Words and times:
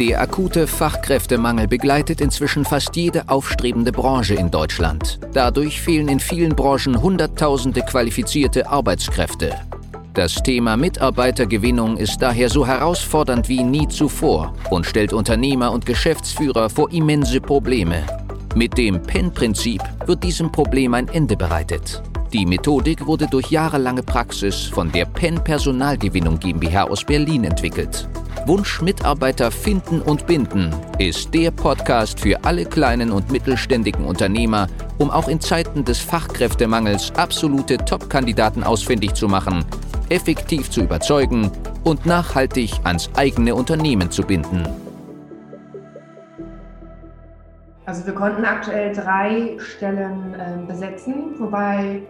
Der 0.00 0.20
akute 0.20 0.66
Fachkräftemangel 0.66 1.68
begleitet 1.68 2.20
inzwischen 2.20 2.64
fast 2.64 2.96
jede 2.96 3.28
aufstrebende 3.28 3.92
Branche 3.92 4.34
in 4.34 4.50
Deutschland. 4.50 5.20
Dadurch 5.32 5.80
fehlen 5.80 6.08
in 6.08 6.18
vielen 6.18 6.56
Branchen 6.56 7.00
Hunderttausende 7.00 7.80
qualifizierte 7.82 8.68
Arbeitskräfte. 8.68 9.54
Das 10.12 10.34
Thema 10.34 10.76
Mitarbeitergewinnung 10.76 11.96
ist 11.96 12.18
daher 12.18 12.50
so 12.50 12.66
herausfordernd 12.66 13.48
wie 13.48 13.62
nie 13.62 13.86
zuvor 13.86 14.54
und 14.70 14.84
stellt 14.84 15.12
Unternehmer 15.12 15.70
und 15.70 15.86
Geschäftsführer 15.86 16.70
vor 16.70 16.90
immense 16.90 17.40
Probleme. 17.40 18.04
Mit 18.56 18.76
dem 18.76 19.00
PEN-Prinzip 19.00 19.80
wird 20.06 20.24
diesem 20.24 20.50
Problem 20.50 20.94
ein 20.94 21.06
Ende 21.06 21.36
bereitet. 21.36 22.02
Die 22.34 22.46
Methodik 22.46 23.06
wurde 23.06 23.28
durch 23.28 23.52
jahrelange 23.52 24.02
Praxis 24.02 24.64
von 24.64 24.90
der 24.90 25.04
PEN 25.04 25.36
Personalgewinnung 25.44 26.40
GmbH 26.40 26.82
aus 26.82 27.04
Berlin 27.04 27.44
entwickelt. 27.44 28.08
Wunsch 28.46 28.82
Mitarbeiter 28.82 29.52
finden 29.52 30.02
und 30.02 30.26
binden 30.26 30.74
ist 30.98 31.32
der 31.32 31.52
Podcast 31.52 32.18
für 32.18 32.44
alle 32.44 32.64
kleinen 32.64 33.12
und 33.12 33.30
mittelständigen 33.30 34.04
Unternehmer, 34.04 34.66
um 34.98 35.12
auch 35.12 35.28
in 35.28 35.40
Zeiten 35.40 35.84
des 35.84 36.00
Fachkräftemangels 36.00 37.12
absolute 37.14 37.76
Top-Kandidaten 37.76 38.64
ausfindig 38.64 39.14
zu 39.14 39.28
machen, 39.28 39.64
effektiv 40.08 40.68
zu 40.70 40.80
überzeugen 40.80 41.52
und 41.84 42.04
nachhaltig 42.04 42.72
ans 42.82 43.10
eigene 43.14 43.54
Unternehmen 43.54 44.10
zu 44.10 44.24
binden. 44.24 44.64
Also 47.86 48.04
wir 48.06 48.14
konnten 48.14 48.44
aktuell 48.44 48.92
drei 48.92 49.56
Stellen 49.58 50.34
äh, 50.34 50.66
besetzen, 50.66 51.38
wobei 51.38 52.02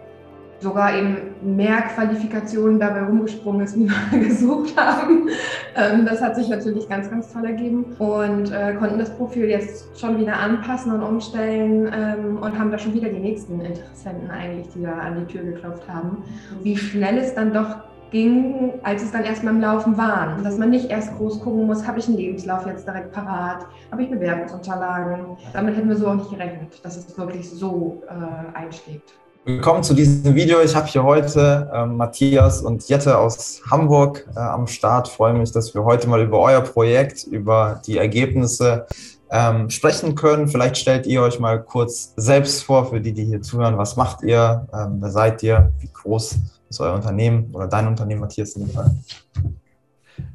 sogar 0.59 0.95
eben 0.95 1.17
mehr 1.41 1.81
Qualifikationen 1.81 2.79
dabei 2.79 3.03
rumgesprungen 3.03 3.61
ist, 3.61 3.75
wie 3.77 3.89
wir 3.89 4.19
gesucht 4.19 4.75
haben. 4.77 5.29
Ähm, 5.75 6.05
das 6.05 6.21
hat 6.21 6.35
sich 6.35 6.49
natürlich 6.49 6.87
ganz, 6.89 7.09
ganz 7.09 7.31
toll 7.31 7.45
ergeben 7.45 7.95
und 7.99 8.51
äh, 8.51 8.73
konnten 8.75 8.97
das 8.97 9.15
Profil 9.15 9.49
jetzt 9.49 9.99
schon 9.99 10.19
wieder 10.19 10.37
anpassen 10.37 10.91
und 10.91 11.03
umstellen 11.03 11.91
ähm, 11.93 12.37
und 12.37 12.57
haben 12.57 12.71
da 12.71 12.77
schon 12.77 12.93
wieder 12.93 13.09
die 13.09 13.19
nächsten 13.19 13.59
Interessenten 13.59 14.29
eigentlich, 14.31 14.69
die 14.73 14.83
da 14.83 14.93
an 14.93 15.19
die 15.19 15.33
Tür 15.33 15.43
geklopft 15.43 15.87
haben. 15.87 16.23
Wie 16.63 16.77
schnell 16.77 17.17
es 17.17 17.33
dann 17.33 17.53
doch 17.53 17.77
ging, 18.11 18.73
als 18.83 19.03
es 19.03 19.11
dann 19.11 19.23
erstmal 19.23 19.53
im 19.53 19.61
Laufen 19.61 19.97
waren. 19.97 20.41
Dass 20.43 20.57
man 20.57 20.69
nicht 20.69 20.89
erst 20.89 21.17
groß 21.17 21.41
gucken 21.41 21.65
muss, 21.65 21.85
habe 21.85 21.99
ich 21.99 22.07
einen 22.07 22.17
Lebenslauf 22.17 22.65
jetzt 22.65 22.87
direkt 22.87 23.11
parat, 23.11 23.65
habe 23.91 24.03
ich 24.03 24.09
Bewerbungsunterlagen. 24.09 25.37
Damit 25.51 25.75
hätten 25.75 25.89
wir 25.89 25.97
so 25.97 26.07
auch 26.07 26.15
nicht 26.15 26.29
gerechnet, 26.29 26.83
dass 26.85 26.95
es 26.95 27.17
wirklich 27.17 27.49
so 27.49 28.03
äh, 28.07 28.57
einschlägt. 28.57 29.15
Willkommen 29.47 29.83
zu 29.83 29.93
diesem 29.93 30.33
Video. 30.33 30.59
Ich 30.61 30.75
habe 30.75 30.87
hier 30.87 31.03
heute 31.03 31.69
äh, 31.71 31.85
Matthias 31.85 32.63
und 32.63 32.89
Jette 32.89 33.15
aus 33.15 33.61
Hamburg 33.69 34.27
äh, 34.35 34.39
am 34.39 34.65
Start. 34.65 35.07
freue 35.07 35.35
mich, 35.35 35.51
dass 35.51 35.75
wir 35.75 35.83
heute 35.83 36.09
mal 36.09 36.19
über 36.23 36.39
euer 36.39 36.61
Projekt, 36.61 37.25
über 37.25 37.79
die 37.85 37.99
Ergebnisse 37.99 38.87
ähm, 39.29 39.69
sprechen 39.69 40.15
können. 40.15 40.47
Vielleicht 40.47 40.77
stellt 40.77 41.05
ihr 41.05 41.21
euch 41.21 41.39
mal 41.39 41.61
kurz 41.61 42.13
selbst 42.15 42.63
vor, 42.63 42.89
für 42.89 42.99
die, 42.99 43.13
die 43.13 43.25
hier 43.25 43.43
zuhören. 43.43 43.77
Was 43.77 43.95
macht 43.95 44.23
ihr? 44.23 44.67
Ähm, 44.73 44.97
wer 44.99 45.11
seid 45.11 45.43
ihr? 45.43 45.71
Wie 45.77 45.91
groß 45.93 46.39
ist 46.67 46.81
euer 46.81 46.95
Unternehmen 46.95 47.51
oder 47.53 47.67
dein 47.67 47.87
Unternehmen, 47.87 48.21
Matthias, 48.21 48.53
in 48.53 48.65
dem 48.65 48.73
Fall? 48.73 48.89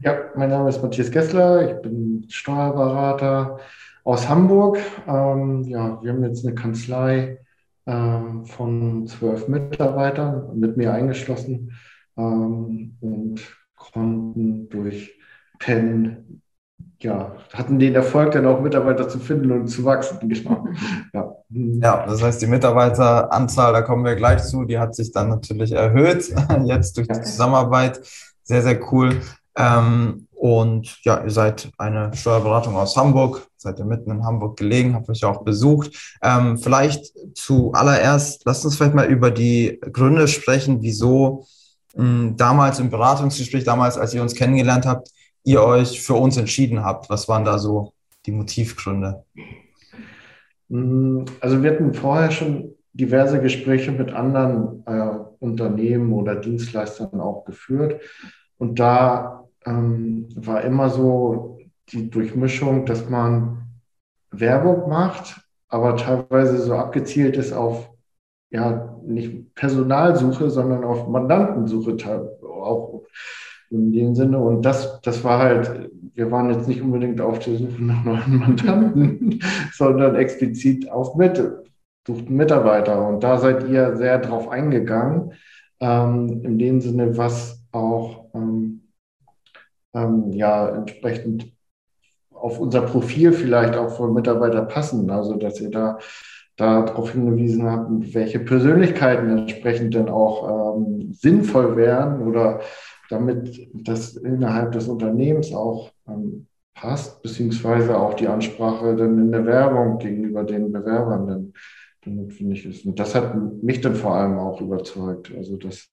Ja, 0.02 0.18
mein 0.36 0.50
Name 0.50 0.68
ist 0.68 0.80
Matthias 0.80 1.10
Gessler. 1.10 1.68
Ich 1.68 1.82
bin 1.82 2.26
Steuerberater 2.28 3.58
aus 4.04 4.28
Hamburg. 4.28 4.78
Ähm, 5.08 5.64
ja, 5.64 6.00
wir 6.00 6.12
haben 6.12 6.22
jetzt 6.22 6.46
eine 6.46 6.54
Kanzlei 6.54 7.40
ähm, 7.90 8.46
von 8.46 9.06
zwölf 9.08 9.48
Mitarbeitern, 9.48 10.58
mit 10.58 10.76
mir 10.76 10.92
eingeschlossen, 10.92 11.72
ähm, 12.16 12.96
und 13.00 13.40
konnten 13.74 14.68
durch 14.68 15.18
PEN, 15.58 16.42
ja, 17.00 17.34
hatten 17.52 17.78
den 17.78 17.94
Erfolg, 17.94 18.32
dann 18.32 18.46
auch 18.46 18.60
Mitarbeiter 18.60 19.08
zu 19.08 19.18
finden 19.18 19.50
und 19.50 19.66
zu 19.68 19.84
wachsen. 19.84 20.18
Genau. 20.28 20.68
Ja. 21.12 21.34
ja, 21.50 22.06
das 22.06 22.22
heißt, 22.22 22.40
die 22.42 22.46
Mitarbeiteranzahl, 22.46 23.72
da 23.72 23.82
kommen 23.82 24.04
wir 24.04 24.14
gleich 24.14 24.44
zu, 24.44 24.64
die 24.64 24.78
hat 24.78 24.94
sich 24.94 25.10
dann 25.10 25.28
natürlich 25.28 25.72
erhöht, 25.72 26.32
jetzt 26.64 26.96
durch 26.96 27.08
die 27.08 27.22
Zusammenarbeit. 27.22 28.00
Sehr, 28.44 28.62
sehr 28.62 28.80
cool. 28.92 29.20
Ähm, 29.56 30.28
und 30.40 31.04
ja, 31.04 31.22
ihr 31.22 31.30
seid 31.30 31.70
eine 31.76 32.10
Steuerberatung 32.14 32.74
aus 32.74 32.96
Hamburg, 32.96 33.46
seid 33.58 33.78
ihr 33.78 33.84
mitten 33.84 34.10
in 34.10 34.24
Hamburg 34.24 34.56
gelegen, 34.56 34.94
habt 34.94 35.10
euch 35.10 35.22
auch 35.22 35.44
besucht. 35.44 36.16
Ähm, 36.22 36.56
vielleicht 36.56 37.12
zuallererst, 37.34 38.46
lasst 38.46 38.64
uns 38.64 38.76
vielleicht 38.76 38.94
mal 38.94 39.04
über 39.04 39.30
die 39.30 39.78
Gründe 39.92 40.26
sprechen, 40.28 40.80
wieso 40.80 41.44
mh, 41.94 42.04
hm, 42.04 42.36
damals 42.38 42.78
im 42.78 42.88
Beratungsgespräch, 42.88 43.64
damals, 43.64 43.98
als 43.98 44.14
ihr 44.14 44.22
uns 44.22 44.34
kennengelernt 44.34 44.86
habt, 44.86 45.10
ihr 45.44 45.62
euch 45.62 46.00
für 46.00 46.14
uns 46.14 46.38
entschieden 46.38 46.82
habt. 46.82 47.10
Was 47.10 47.28
waren 47.28 47.44
da 47.44 47.58
so 47.58 47.92
die 48.24 48.32
Motivgründe? 48.32 49.22
Hm, 50.70 51.26
also 51.42 51.62
wir 51.62 51.72
hatten 51.72 51.92
vorher 51.92 52.30
schon 52.30 52.76
diverse 52.94 53.42
Gespräche 53.42 53.92
mit 53.92 54.10
anderen 54.10 54.84
äh, 54.86 55.18
Unternehmen 55.38 56.14
oder 56.14 56.34
Dienstleistern 56.34 57.20
auch 57.20 57.44
geführt. 57.44 58.00
Und 58.56 58.78
da 58.78 59.39
ähm, 59.66 60.28
war 60.34 60.62
immer 60.62 60.90
so 60.90 61.58
die 61.92 62.10
Durchmischung, 62.10 62.86
dass 62.86 63.08
man 63.08 63.66
Werbung 64.30 64.88
macht, 64.88 65.40
aber 65.68 65.96
teilweise 65.96 66.58
so 66.58 66.74
abgezielt 66.74 67.36
ist 67.36 67.52
auf 67.52 67.90
ja 68.50 68.96
nicht 69.04 69.54
Personalsuche, 69.54 70.50
sondern 70.50 70.84
auf 70.84 71.08
Mandantensuche 71.08 71.96
auch 72.42 73.02
in 73.70 73.92
dem 73.92 74.14
Sinne. 74.14 74.38
Und 74.38 74.62
das, 74.62 75.00
das 75.02 75.22
war 75.24 75.38
halt, 75.38 75.90
wir 76.14 76.30
waren 76.30 76.50
jetzt 76.50 76.68
nicht 76.68 76.82
unbedingt 76.82 77.20
auf 77.20 77.38
der 77.38 77.56
Suche 77.56 77.82
nach 77.82 78.04
neuen 78.04 78.38
Mandanten, 78.38 79.40
sondern 79.72 80.16
explizit 80.16 80.90
auf 80.90 81.14
Mitte, 81.14 81.64
suchten 82.06 82.36
Mitarbeiter. 82.36 83.06
Und 83.06 83.22
da 83.22 83.38
seid 83.38 83.68
ihr 83.68 83.96
sehr 83.96 84.18
drauf 84.18 84.48
eingegangen, 84.48 85.32
ähm, 85.78 86.42
in 86.44 86.58
dem 86.58 86.80
Sinne, 86.80 87.16
was 87.16 87.64
auch 87.72 88.26
ähm, 88.34 88.69
ähm, 89.94 90.32
ja 90.32 90.68
entsprechend 90.68 91.52
auf 92.30 92.58
unser 92.58 92.82
Profil 92.82 93.32
vielleicht 93.32 93.76
auch 93.76 93.96
von 93.96 94.14
Mitarbeiter 94.14 94.62
passen. 94.62 95.10
Also 95.10 95.36
dass 95.36 95.60
ihr 95.60 95.70
da 95.70 95.98
darauf 96.56 97.12
hingewiesen 97.12 97.64
habt, 97.64 98.14
welche 98.14 98.38
Persönlichkeiten 98.38 99.30
entsprechend 99.30 99.94
dann 99.94 100.08
auch 100.10 100.76
ähm, 100.76 101.12
sinnvoll 101.12 101.76
wären 101.76 102.26
oder 102.26 102.60
damit 103.08 103.68
das 103.72 104.16
innerhalb 104.16 104.72
des 104.72 104.86
Unternehmens 104.86 105.52
auch 105.54 105.90
ähm, 106.06 106.46
passt, 106.74 107.22
beziehungsweise 107.22 107.98
auch 107.98 108.14
die 108.14 108.28
Ansprache 108.28 108.94
dann 108.94 109.18
in 109.18 109.32
der 109.32 109.46
Werbung 109.46 109.98
gegenüber 109.98 110.44
den 110.44 110.70
Bewerbern 110.70 111.26
dann, 111.26 111.52
dann 112.04 112.16
notwendig 112.16 112.66
ist. 112.66 112.84
Und 112.86 112.98
das 112.98 113.14
hat 113.14 113.34
mich 113.62 113.80
dann 113.80 113.94
vor 113.94 114.14
allem 114.14 114.38
auch 114.38 114.60
überzeugt. 114.60 115.32
Also 115.36 115.56
dass 115.56 115.90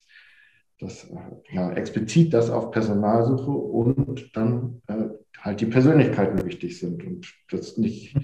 das, 0.78 1.04
äh, 1.04 1.54
ja, 1.54 1.72
explizit 1.72 2.32
das 2.32 2.50
auf 2.50 2.70
Personalsuche 2.70 3.50
und 3.50 4.36
dann 4.36 4.82
äh, 4.86 5.08
halt 5.40 5.60
die 5.60 5.66
Persönlichkeiten 5.66 6.44
wichtig 6.44 6.78
sind 6.78 7.04
und 7.04 7.32
das 7.50 7.76
nicht, 7.76 8.16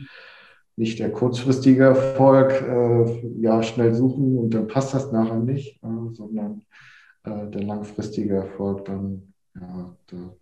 nicht 0.77 0.99
der 0.99 1.13
kurzfristige 1.13 1.85
Erfolg, 1.85 2.53
äh, 2.63 3.29
ja, 3.41 3.63
schnell 3.63 3.95
suchen 3.95 4.39
und 4.39 4.55
dann 4.55 4.67
passt 4.67 4.95
das 4.95 5.13
nachher 5.13 5.39
nicht, 5.39 5.83
äh, 5.83 6.13
sondern 6.13 6.63
äh, 7.25 7.49
der 7.51 7.63
langfristige 7.63 8.37
Erfolg 8.37 8.85
dann, 8.85 9.35
ja, 9.55 9.97
da 10.07 10.37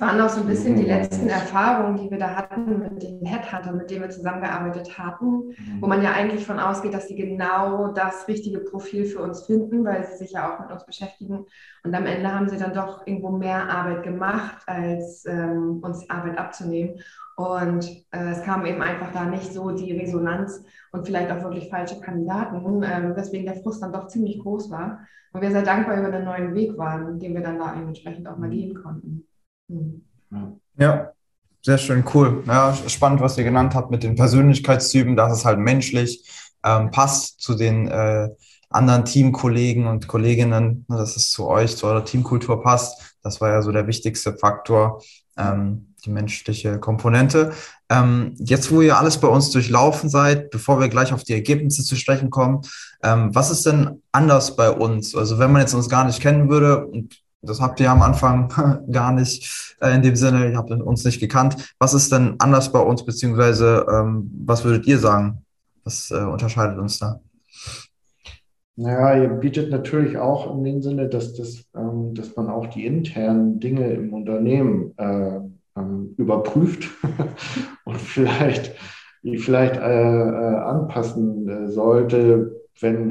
waren 0.00 0.20
auch 0.20 0.28
so 0.28 0.40
ein 0.40 0.46
bisschen 0.46 0.76
die 0.76 0.84
letzten 0.84 1.28
Erfahrungen, 1.28 1.96
die 1.96 2.10
wir 2.10 2.18
da 2.18 2.34
hatten 2.34 2.78
mit 2.78 3.02
den 3.02 3.24
Headhuntern, 3.24 3.76
mit 3.76 3.90
denen 3.90 4.02
wir 4.02 4.10
zusammengearbeitet 4.10 4.98
hatten, 4.98 5.54
wo 5.80 5.86
man 5.86 6.02
ja 6.02 6.12
eigentlich 6.12 6.46
von 6.46 6.58
ausgeht, 6.58 6.94
dass 6.94 7.08
sie 7.08 7.16
genau 7.16 7.88
das 7.92 8.26
richtige 8.28 8.60
Profil 8.60 9.04
für 9.04 9.20
uns 9.20 9.42
finden, 9.42 9.84
weil 9.84 10.04
sie 10.04 10.16
sich 10.16 10.32
ja 10.32 10.54
auch 10.54 10.60
mit 10.60 10.70
uns 10.70 10.86
beschäftigen. 10.86 11.44
Und 11.84 11.94
am 11.94 12.06
Ende 12.06 12.34
haben 12.34 12.48
sie 12.48 12.56
dann 12.56 12.74
doch 12.74 13.06
irgendwo 13.06 13.30
mehr 13.30 13.68
Arbeit 13.68 14.02
gemacht, 14.02 14.62
als 14.66 15.24
ähm, 15.26 15.80
uns 15.82 16.08
Arbeit 16.08 16.38
abzunehmen. 16.38 17.00
Und 17.36 17.88
äh, 18.12 18.32
es 18.32 18.42
kam 18.42 18.66
eben 18.66 18.82
einfach 18.82 19.12
da 19.12 19.24
nicht 19.24 19.52
so 19.52 19.70
die 19.70 19.92
Resonanz 19.92 20.62
und 20.92 21.06
vielleicht 21.06 21.30
auch 21.30 21.42
wirklich 21.42 21.70
falsche 21.70 22.00
Kandidaten, 22.00 22.82
äh, 22.82 23.16
weswegen 23.16 23.46
der 23.46 23.56
Frust 23.62 23.82
dann 23.82 23.92
doch 23.92 24.08
ziemlich 24.08 24.40
groß 24.40 24.70
war. 24.70 25.00
Und 25.32 25.42
wir 25.42 25.50
sehr 25.50 25.62
dankbar 25.62 25.98
über 25.98 26.10
den 26.10 26.24
neuen 26.24 26.54
Weg 26.54 26.76
waren, 26.76 27.18
den 27.18 27.34
wir 27.34 27.42
dann 27.42 27.58
da 27.58 27.74
entsprechend 27.74 28.28
auch 28.28 28.36
mal 28.36 28.48
mhm. 28.48 28.52
gehen 28.52 28.74
konnten. 28.74 29.29
Ja, 30.76 31.12
sehr 31.62 31.78
schön, 31.78 32.04
cool. 32.14 32.42
Ja, 32.46 32.74
spannend, 32.86 33.20
was 33.20 33.36
ihr 33.36 33.44
genannt 33.44 33.74
habt 33.74 33.90
mit 33.90 34.02
den 34.02 34.14
Persönlichkeitstypen, 34.16 35.16
dass 35.16 35.32
es 35.32 35.44
halt 35.44 35.58
menschlich 35.58 36.26
ähm, 36.64 36.90
passt 36.90 37.40
zu 37.40 37.54
den 37.54 37.88
äh, 37.88 38.28
anderen 38.70 39.04
Teamkollegen 39.04 39.86
und 39.86 40.08
Kolleginnen, 40.08 40.86
ne, 40.88 40.96
dass 40.96 41.16
es 41.16 41.30
zu 41.30 41.46
euch, 41.48 41.76
zu 41.76 41.86
eurer 41.86 42.04
Teamkultur 42.04 42.62
passt. 42.62 43.16
Das 43.22 43.40
war 43.40 43.50
ja 43.50 43.62
so 43.62 43.72
der 43.72 43.86
wichtigste 43.86 44.34
Faktor, 44.34 45.02
ähm, 45.36 45.94
die 46.04 46.10
menschliche 46.10 46.78
Komponente. 46.78 47.52
Ähm, 47.90 48.34
jetzt, 48.38 48.70
wo 48.70 48.80
ihr 48.80 48.96
alles 48.96 49.18
bei 49.18 49.28
uns 49.28 49.50
durchlaufen 49.50 50.08
seid, 50.08 50.50
bevor 50.50 50.80
wir 50.80 50.88
gleich 50.88 51.12
auf 51.12 51.24
die 51.24 51.34
Ergebnisse 51.34 51.84
zu 51.84 51.96
sprechen 51.96 52.30
kommen, 52.30 52.62
ähm, 53.02 53.34
was 53.34 53.50
ist 53.50 53.66
denn 53.66 54.02
anders 54.12 54.56
bei 54.56 54.70
uns? 54.70 55.14
Also 55.14 55.38
wenn 55.38 55.52
man 55.52 55.62
jetzt 55.62 55.74
uns 55.74 55.88
gar 55.88 56.04
nicht 56.04 56.20
kennen 56.20 56.48
würde 56.48 56.86
und 56.86 57.20
Das 57.42 57.60
habt 57.60 57.80
ihr 57.80 57.90
am 57.90 58.02
Anfang 58.02 58.84
gar 58.90 59.12
nicht 59.12 59.76
äh, 59.80 59.94
in 59.94 60.02
dem 60.02 60.16
Sinne, 60.16 60.50
ihr 60.50 60.56
habt 60.56 60.70
uns 60.70 61.04
nicht 61.04 61.20
gekannt. 61.20 61.74
Was 61.78 61.94
ist 61.94 62.12
denn 62.12 62.34
anders 62.38 62.70
bei 62.72 62.80
uns, 62.80 63.04
beziehungsweise 63.04 63.86
ähm, 63.90 64.30
was 64.44 64.64
würdet 64.64 64.86
ihr 64.86 64.98
sagen? 64.98 65.44
Was 65.84 66.10
äh, 66.10 66.22
unterscheidet 66.22 66.78
uns 66.78 66.98
da? 66.98 67.20
Naja, 68.76 69.22
ihr 69.22 69.28
bietet 69.28 69.70
natürlich 69.70 70.16
auch 70.16 70.54
in 70.54 70.64
dem 70.64 70.82
Sinne, 70.82 71.08
dass, 71.08 71.34
das, 71.34 71.64
ähm, 71.74 72.14
dass 72.14 72.36
man 72.36 72.48
auch 72.48 72.66
die 72.66 72.86
internen 72.86 73.60
Dinge 73.60 73.90
im 73.92 74.12
Unternehmen 74.12 74.94
äh, 74.96 75.40
ähm, 75.76 76.14
überprüft 76.16 76.88
und 77.84 77.96
vielleicht, 77.98 78.74
vielleicht 79.22 79.76
äh, 79.76 79.80
äh, 79.80 80.56
anpassen 80.56 81.48
äh, 81.48 81.68
sollte, 81.68 82.59
wenn 82.80 83.10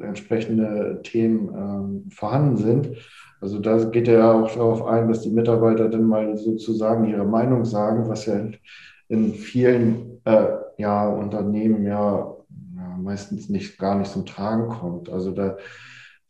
entsprechende 0.00 1.00
Themen 1.02 1.48
ähm, 1.54 2.10
vorhanden 2.10 2.56
sind. 2.56 2.96
Also 3.40 3.58
da 3.58 3.84
geht 3.84 4.08
er 4.08 4.18
ja 4.18 4.32
auch 4.32 4.52
darauf 4.52 4.86
ein, 4.86 5.08
dass 5.08 5.22
die 5.22 5.30
Mitarbeiter 5.30 5.88
dann 5.88 6.04
mal 6.04 6.36
sozusagen 6.36 7.08
ihre 7.08 7.24
Meinung 7.24 7.64
sagen, 7.64 8.08
was 8.08 8.26
ja 8.26 8.40
in, 9.08 9.34
vielen 9.34 10.20
äh, 10.24 10.48
ja, 10.76 11.08
Unternehmen 11.08 11.84
ja, 11.84 12.36
ja, 12.76 12.98
meistens 12.98 13.48
nicht 13.48 13.78
gar 13.78 13.96
nicht 13.96 14.10
zum 14.10 14.26
Tragen 14.26 14.68
kommt. 14.68 15.10
Also 15.10 15.32
da, 15.32 15.56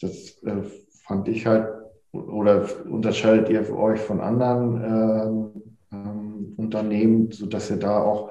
das 0.01 0.43
äh, 0.45 0.63
fand 1.05 1.29
ich 1.29 1.47
halt, 1.47 1.69
oder 2.13 2.67
unterscheidet 2.89 3.49
ihr 3.51 3.77
euch 3.77 4.01
von 4.01 4.21
anderen 4.21 5.63
ähm, 5.93 6.55
Unternehmen, 6.57 7.31
sodass 7.33 7.71
ihr 7.71 7.79
da 7.79 8.03
auch 8.03 8.31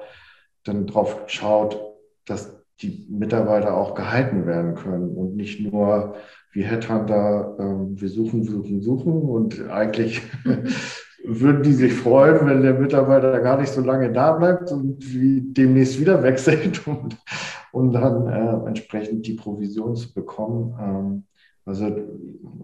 dann 0.64 0.86
drauf 0.86 1.22
schaut, 1.26 1.80
dass 2.26 2.59
die 2.82 3.06
Mitarbeiter 3.10 3.76
auch 3.76 3.94
gehalten 3.94 4.46
werden 4.46 4.74
können 4.74 5.10
und 5.16 5.36
nicht 5.36 5.60
nur 5.60 6.14
wie 6.52 6.62
Headhunter, 6.62 7.56
ähm, 7.58 8.00
wir 8.00 8.08
suchen, 8.08 8.44
suchen, 8.44 8.82
suchen 8.82 9.22
und 9.22 9.68
eigentlich 9.70 10.22
würden 11.24 11.62
die 11.62 11.72
sich 11.72 11.92
freuen, 11.92 12.46
wenn 12.46 12.62
der 12.62 12.74
Mitarbeiter 12.74 13.40
gar 13.40 13.60
nicht 13.60 13.72
so 13.72 13.82
lange 13.82 14.12
da 14.12 14.32
bleibt 14.32 14.72
und 14.72 14.98
wie 15.12 15.42
demnächst 15.42 16.00
wieder 16.00 16.22
wechselt 16.22 16.86
und, 16.86 17.16
und 17.72 17.92
dann 17.92 18.26
äh, 18.26 18.68
entsprechend 18.68 19.26
die 19.26 19.34
Provision 19.34 19.94
zu 19.94 20.12
bekommen. 20.12 20.74
Ähm, 20.80 21.24
also 21.66 21.86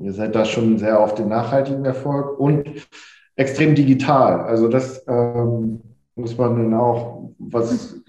ihr 0.01 0.13
seid 0.13 0.35
da 0.35 0.45
schon 0.45 0.79
sehr 0.79 0.99
auf 0.99 1.15
den 1.15 1.29
nachhaltigen 1.29 1.85
Erfolg 1.85 2.41
und 2.41 2.89
extrem 3.37 3.75
digital. 3.75 4.41
Also 4.41 4.69
das 4.69 5.05
ähm, 5.07 5.81
muss 6.17 6.37
man 6.37 6.57
dann 6.57 6.75
auch 6.75 7.31
was 7.39 8.01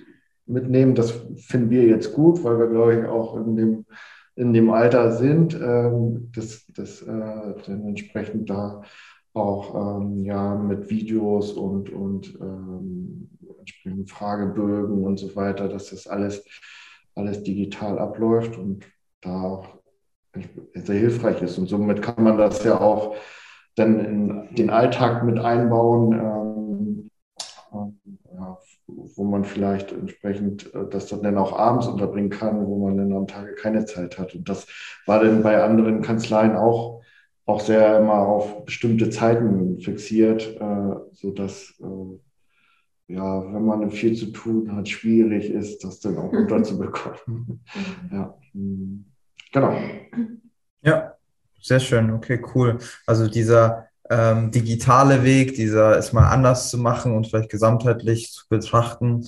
mitnehmen. 0.48 0.96
Das 0.96 1.12
finden 1.36 1.70
wir 1.70 1.84
jetzt 1.86 2.14
gut, 2.14 2.44
weil 2.44 2.60
wir, 2.60 2.68
glaube 2.68 3.00
ich, 3.00 3.06
auch 3.06 3.38
in 3.38 3.56
dem, 3.56 3.86
in 4.36 4.54
dem 4.54 4.70
Alter 4.70 5.12
sind, 5.12 5.56
ähm, 5.56 6.32
dass 6.36 6.66
das, 6.76 7.02
äh, 7.02 7.56
dann 7.66 7.86
entsprechend 7.88 8.50
da 8.50 8.84
auch 9.34 10.00
ähm, 10.00 10.24
ja, 10.26 10.56
mit 10.56 10.90
Videos 10.90 11.52
und, 11.52 11.92
und 11.92 12.38
ähm, 12.42 13.30
entsprechenden 13.60 14.08
Fragebögen 14.08 15.04
und 15.04 15.18
so 15.18 15.36
weiter, 15.36 15.68
dass 15.68 15.90
das 15.90 16.08
alles, 16.08 16.44
alles 17.16 17.44
digital 17.44 18.00
abläuft 18.00 18.58
und 18.58 18.86
da 19.22 19.42
auch 19.42 19.68
sehr 20.74 21.00
hilfreich 21.00 21.42
ist. 21.42 21.58
Und 21.58 21.68
somit 21.68 22.02
kann 22.02 22.24
man 22.24 22.38
das 22.38 22.64
ja 22.64 22.80
auch 22.80 23.16
dann 23.76 24.00
in 24.00 24.56
den 24.56 24.70
Alltag 24.70 25.24
mit 25.24 25.40
einbauen, 25.40 26.14
ähm, 26.14 26.67
wo 28.88 29.24
man 29.26 29.44
vielleicht 29.44 29.92
entsprechend 29.92 30.74
äh, 30.74 30.88
das 30.90 31.08
dann 31.08 31.38
auch 31.38 31.58
abends 31.58 31.88
unterbringen 31.88 32.30
kann, 32.30 32.66
wo 32.66 32.88
man 32.88 32.98
dann 32.98 33.14
am 33.14 33.28
Tage 33.28 33.54
keine 33.56 33.86
Zeit 33.86 34.18
hat. 34.18 34.34
Und 34.34 34.48
das 34.48 34.68
war 35.06 35.24
dann 35.24 35.44
bei 35.44 35.62
anderen 35.62 36.02
Kanzleien 36.02 36.56
auch, 36.56 37.02
auch 37.46 37.60
sehr 37.60 38.00
immer 38.00 38.20
auf 38.20 38.66
bestimmte 38.66 39.10
Zeiten 39.10 39.80
fixiert, 39.80 40.58
äh, 40.60 40.96
sodass 41.12 41.74
äh, 41.82 42.18
ja, 43.10 43.54
wenn 43.54 43.66
man 43.66 43.90
viel 43.90 44.16
zu 44.16 44.28
tun 44.28 44.76
hat, 44.76 44.90
schwierig 44.90 45.50
ist, 45.50 45.84
das 45.84 46.00
dann 46.00 46.18
auch 46.18 46.32
unterzubekommen. 46.34 47.62
ja, 48.12 48.38
hm. 48.52 49.06
genau. 49.52 49.78
Ja, 50.82 51.16
sehr 51.62 51.80
schön, 51.80 52.12
okay, 52.12 52.42
cool. 52.54 52.78
Also 53.06 53.28
dieser 53.28 53.87
ähm, 54.10 54.52
digitale 54.52 55.24
Weg, 55.24 55.56
dieser 55.56 55.98
es 55.98 56.14
mal 56.14 56.30
anders 56.30 56.70
zu 56.70 56.78
machen 56.78 57.16
und 57.16 57.28
vielleicht 57.28 57.50
gesamtheitlich 57.50 58.32
zu 58.32 58.46
betrachten, 58.50 59.26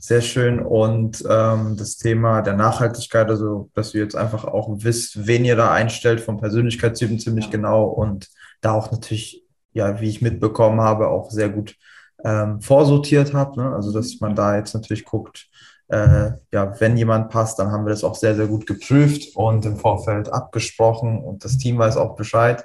sehr 0.00 0.20
schön. 0.20 0.60
Und 0.60 1.24
ähm, 1.28 1.76
das 1.76 1.96
Thema 1.96 2.42
der 2.42 2.54
Nachhaltigkeit, 2.54 3.28
also 3.28 3.70
dass 3.74 3.92
du 3.92 3.98
jetzt 3.98 4.16
einfach 4.16 4.44
auch 4.44 4.68
wisst, 4.80 5.26
wen 5.26 5.44
ihr 5.44 5.56
da 5.56 5.72
einstellt 5.72 6.20
vom 6.20 6.38
Persönlichkeitstypen 6.38 7.18
ziemlich 7.18 7.50
genau 7.50 7.84
und 7.84 8.28
da 8.60 8.72
auch 8.72 8.92
natürlich, 8.92 9.44
ja, 9.72 10.00
wie 10.00 10.10
ich 10.10 10.20
mitbekommen 10.20 10.80
habe, 10.80 11.08
auch 11.08 11.30
sehr 11.30 11.48
gut 11.48 11.76
ähm, 12.22 12.60
vorsortiert 12.60 13.32
habt. 13.32 13.56
Ne? 13.56 13.72
Also 13.74 13.92
dass 13.92 14.20
man 14.20 14.34
da 14.34 14.56
jetzt 14.56 14.74
natürlich 14.74 15.04
guckt, 15.04 15.48
äh, 15.88 16.32
ja, 16.52 16.80
wenn 16.80 16.96
jemand 16.96 17.30
passt, 17.30 17.58
dann 17.58 17.70
haben 17.70 17.84
wir 17.84 17.90
das 17.90 18.04
auch 18.04 18.14
sehr, 18.14 18.34
sehr 18.34 18.46
gut 18.46 18.66
geprüft 18.66 19.36
und 19.36 19.64
im 19.64 19.76
Vorfeld 19.76 20.32
abgesprochen 20.32 21.22
und 21.22 21.44
das 21.44 21.58
Team 21.58 21.78
weiß 21.78 21.96
auch 21.96 22.16
Bescheid. 22.16 22.64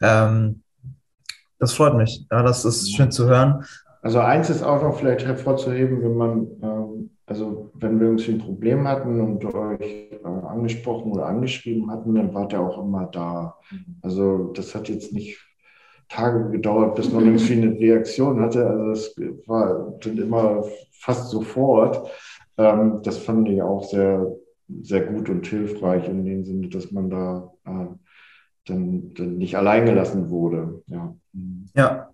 Ähm, 0.00 0.62
das 1.58 1.72
freut 1.72 1.94
mich. 1.94 2.26
Ja, 2.30 2.42
das 2.42 2.64
ist 2.64 2.94
schön 2.94 3.10
zu 3.10 3.26
hören. 3.26 3.64
Also 4.02 4.20
eins 4.20 4.48
ist 4.48 4.62
auch 4.62 4.82
noch 4.82 4.96
vielleicht 4.98 5.26
hervorzuheben, 5.26 6.02
wenn 6.02 6.14
man, 6.14 6.46
ähm, 6.62 7.10
also 7.26 7.70
wenn 7.74 7.98
wir 7.98 8.06
irgendwie 8.06 8.32
ein 8.32 8.38
Problem 8.38 8.86
hatten 8.86 9.20
und 9.20 9.44
euch 9.44 9.80
äh, 9.80 10.18
angesprochen 10.24 11.12
oder 11.12 11.26
angeschrieben 11.26 11.90
hatten, 11.90 12.14
dann 12.14 12.32
wart 12.32 12.52
ihr 12.52 12.60
auch 12.60 12.78
immer 12.82 13.06
da. 13.06 13.56
Also 14.02 14.52
das 14.54 14.74
hat 14.74 14.88
jetzt 14.88 15.12
nicht 15.12 15.38
Tage 16.08 16.50
gedauert, 16.50 16.94
bis 16.94 17.12
man 17.12 17.26
irgendwie 17.26 17.52
eine 17.54 17.78
Reaktion 17.78 18.40
hatte. 18.40 18.66
Also 18.66 18.90
es 18.92 19.14
war 19.46 19.94
dann 20.00 20.18
immer 20.18 20.64
fast 20.92 21.30
sofort. 21.30 22.08
Ähm, 22.56 23.00
das 23.02 23.18
fand 23.18 23.48
ich 23.48 23.60
auch 23.60 23.84
sehr, 23.84 24.26
sehr 24.82 25.02
gut 25.02 25.28
und 25.28 25.46
hilfreich 25.46 26.08
in 26.08 26.24
dem 26.24 26.44
Sinne, 26.44 26.68
dass 26.68 26.90
man 26.92 27.10
da 27.10 27.52
äh, 27.66 27.86
dann, 28.68 29.14
dann 29.14 29.38
nicht 29.38 29.56
allein 29.56 29.86
gelassen 29.86 30.30
wurde. 30.30 30.82
Ja. 30.86 31.14
ja. 31.74 32.08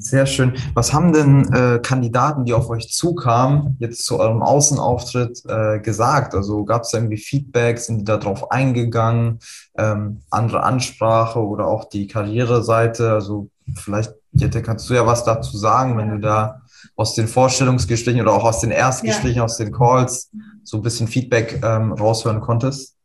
Sehr 0.00 0.26
schön. 0.26 0.54
Was 0.74 0.92
haben 0.92 1.12
denn 1.12 1.52
äh, 1.52 1.78
Kandidaten, 1.80 2.44
die 2.44 2.54
auf 2.54 2.70
euch 2.70 2.90
zukamen, 2.90 3.76
jetzt 3.78 4.04
zu 4.04 4.18
eurem 4.18 4.42
Außenauftritt 4.42 5.42
äh, 5.46 5.78
gesagt? 5.78 6.34
Also 6.34 6.64
gab 6.64 6.82
es 6.82 6.92
irgendwie 6.92 7.18
Feedback? 7.18 7.78
Sind 7.78 7.98
die 7.98 8.04
darauf 8.04 8.50
eingegangen? 8.50 9.38
Ähm, 9.78 10.22
andere 10.30 10.64
Ansprache 10.64 11.38
oder 11.38 11.68
auch 11.68 11.84
die 11.88 12.08
Karriereseite? 12.08 13.12
Also 13.12 13.48
vielleicht, 13.76 14.12
Jette, 14.32 14.62
kannst 14.62 14.90
du 14.90 14.94
ja 14.94 15.06
was 15.06 15.24
dazu 15.24 15.56
sagen, 15.56 15.96
wenn 15.96 16.10
du 16.10 16.18
da 16.18 16.62
aus 16.96 17.14
den 17.14 17.28
Vorstellungsgesprächen 17.28 18.20
oder 18.20 18.32
auch 18.32 18.44
aus 18.44 18.60
den 18.60 18.72
Erstgesprächen, 18.72 19.38
ja. 19.38 19.44
aus 19.44 19.56
den 19.56 19.70
Calls 19.70 20.30
so 20.64 20.78
ein 20.78 20.82
bisschen 20.82 21.06
Feedback 21.06 21.60
ähm, 21.62 21.92
raushören 21.92 22.40
konntest? 22.40 22.96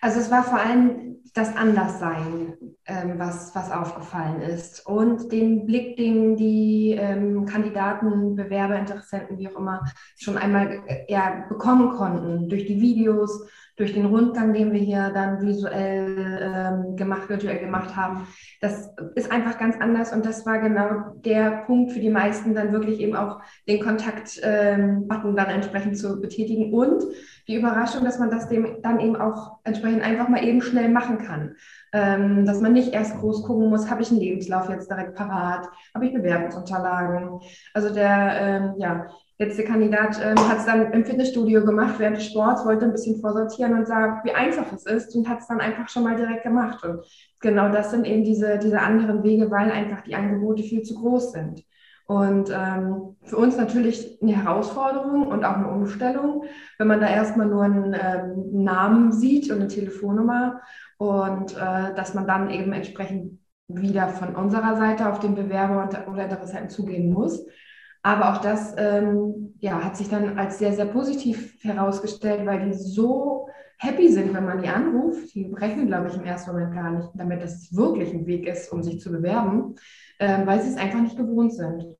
Also 0.00 0.20
es 0.20 0.30
war 0.30 0.44
vor 0.44 0.58
allem 0.58 1.16
das 1.34 1.56
Anderssein, 1.56 2.56
ähm, 2.86 3.14
was, 3.18 3.54
was 3.56 3.72
aufgefallen 3.72 4.40
ist. 4.40 4.86
Und 4.86 5.32
den 5.32 5.66
Blick, 5.66 5.96
den 5.96 6.36
die 6.36 6.92
ähm, 6.92 7.44
Kandidaten, 7.44 8.36
Bewerber, 8.36 8.78
Interessenten, 8.78 9.38
wie 9.38 9.48
auch 9.48 9.58
immer, 9.58 9.84
schon 10.16 10.38
einmal 10.38 10.80
äh, 10.86 11.12
ja, 11.12 11.44
bekommen 11.48 11.90
konnten 11.90 12.48
durch 12.48 12.66
die 12.66 12.80
Videos, 12.80 13.48
durch 13.76 13.92
den 13.92 14.06
Rundgang, 14.06 14.52
den 14.52 14.72
wir 14.72 14.80
hier 14.80 15.10
dann 15.12 15.40
visuell 15.40 16.38
ähm, 16.40 16.96
gemacht, 16.96 17.28
virtuell 17.28 17.58
gemacht 17.58 17.96
haben. 17.96 18.26
Das 18.60 18.90
ist 19.16 19.32
einfach 19.32 19.58
ganz 19.58 19.76
anders 19.80 20.12
und 20.12 20.24
das 20.24 20.46
war 20.46 20.58
genau 20.58 21.14
der 21.24 21.64
Punkt 21.66 21.92
für 21.92 22.00
die 22.00 22.10
meisten, 22.10 22.54
dann 22.54 22.72
wirklich 22.72 23.00
eben 23.00 23.16
auch 23.16 23.40
den 23.66 23.82
Kontakt-Button 23.82 25.30
ähm, 25.30 25.36
dann 25.36 25.50
entsprechend 25.50 25.98
zu 25.98 26.20
betätigen 26.20 26.72
und 26.72 27.02
die 27.48 27.56
Überraschung, 27.56 28.04
dass 28.04 28.18
man 28.18 28.30
das 28.30 28.48
dem 28.48 28.80
dann 28.82 29.00
eben 29.00 29.16
auch 29.16 29.58
entsprechend 29.64 30.02
einfach 30.02 30.28
mal 30.28 30.44
eben 30.44 30.62
schnell 30.62 30.88
machen 30.88 31.18
kann. 31.18 31.56
Ähm, 31.92 32.46
dass 32.46 32.60
man 32.60 32.72
nicht 32.72 32.92
erst 32.92 33.18
groß 33.18 33.42
gucken 33.44 33.68
muss, 33.68 33.90
habe 33.90 34.02
ich 34.02 34.10
einen 34.10 34.20
Lebenslauf 34.20 34.68
jetzt 34.68 34.90
direkt 34.90 35.14
parat, 35.14 35.68
habe 35.94 36.06
ich 36.06 36.14
Bewerbungsunterlagen. 36.14 37.40
Also 37.72 37.92
der, 37.92 38.40
ähm, 38.40 38.74
ja, 38.78 39.06
letzte 39.38 39.64
Kandidat 39.64 40.20
ähm, 40.22 40.38
hat 40.48 40.58
es 40.58 40.66
dann 40.66 40.92
im 40.92 41.04
Fitnessstudio 41.04 41.64
gemacht 41.64 41.94
während 41.98 42.16
des 42.16 42.26
Sports, 42.26 42.64
wollte 42.64 42.84
ein 42.84 42.92
bisschen 42.92 43.20
vorsortieren 43.20 43.74
und 43.74 43.86
sah, 43.86 44.20
wie 44.24 44.32
einfach 44.32 44.72
es 44.72 44.86
ist 44.86 45.14
und 45.16 45.28
hat 45.28 45.40
es 45.40 45.48
dann 45.48 45.60
einfach 45.60 45.88
schon 45.88 46.04
mal 46.04 46.16
direkt 46.16 46.44
gemacht. 46.44 46.84
Und 46.84 47.04
genau 47.40 47.70
das 47.70 47.90
sind 47.90 48.06
eben 48.06 48.24
diese, 48.24 48.58
diese 48.58 48.80
anderen 48.80 49.22
Wege, 49.22 49.50
weil 49.50 49.70
einfach 49.70 50.02
die 50.02 50.14
Angebote 50.14 50.62
viel 50.62 50.82
zu 50.82 50.94
groß 50.94 51.32
sind. 51.32 51.64
Und 52.06 52.50
ähm, 52.50 53.16
für 53.22 53.38
uns 53.38 53.56
natürlich 53.56 54.18
eine 54.22 54.36
Herausforderung 54.36 55.26
und 55.26 55.44
auch 55.44 55.56
eine 55.56 55.68
Umstellung, 55.68 56.44
wenn 56.78 56.86
man 56.86 57.00
da 57.00 57.08
erstmal 57.08 57.46
nur 57.46 57.62
einen 57.62 57.94
ähm, 57.94 58.62
Namen 58.62 59.10
sieht 59.10 59.50
und 59.50 59.60
eine 59.60 59.68
Telefonnummer 59.68 60.60
und 60.98 61.56
äh, 61.56 61.94
dass 61.94 62.12
man 62.12 62.26
dann 62.26 62.50
eben 62.50 62.74
entsprechend 62.74 63.40
wieder 63.68 64.08
von 64.08 64.36
unserer 64.36 64.76
Seite 64.76 65.10
auf 65.10 65.18
den 65.18 65.34
Bewerber 65.34 65.88
oder 66.06 66.24
Interessenten 66.24 66.68
zugehen 66.68 67.10
muss. 67.10 67.46
Aber 68.04 68.34
auch 68.34 68.40
das 68.42 68.74
ähm, 68.76 69.54
ja, 69.60 69.82
hat 69.82 69.96
sich 69.96 70.10
dann 70.10 70.38
als 70.38 70.58
sehr, 70.58 70.74
sehr 70.74 70.84
positiv 70.84 71.56
herausgestellt, 71.62 72.44
weil 72.44 72.66
die 72.66 72.74
so 72.74 73.48
happy 73.78 74.12
sind, 74.12 74.34
wenn 74.34 74.44
man 74.44 74.60
die 74.60 74.68
anruft. 74.68 75.34
Die 75.34 75.50
rechnen, 75.54 75.86
glaube 75.86 76.08
ich, 76.08 76.14
im 76.14 76.24
ersten 76.24 76.52
Moment 76.52 76.74
gar 76.74 76.90
nicht 76.90 77.08
damit, 77.14 77.42
dass 77.42 77.54
es 77.54 77.74
wirklich 77.74 78.12
ein 78.12 78.26
Weg 78.26 78.46
ist, 78.46 78.70
um 78.70 78.82
sich 78.82 79.00
zu 79.00 79.10
bewerben, 79.10 79.76
äh, 80.18 80.46
weil 80.46 80.60
sie 80.60 80.68
es 80.68 80.76
einfach 80.76 81.00
nicht 81.00 81.16
gewohnt 81.16 81.54
sind. 81.54 81.96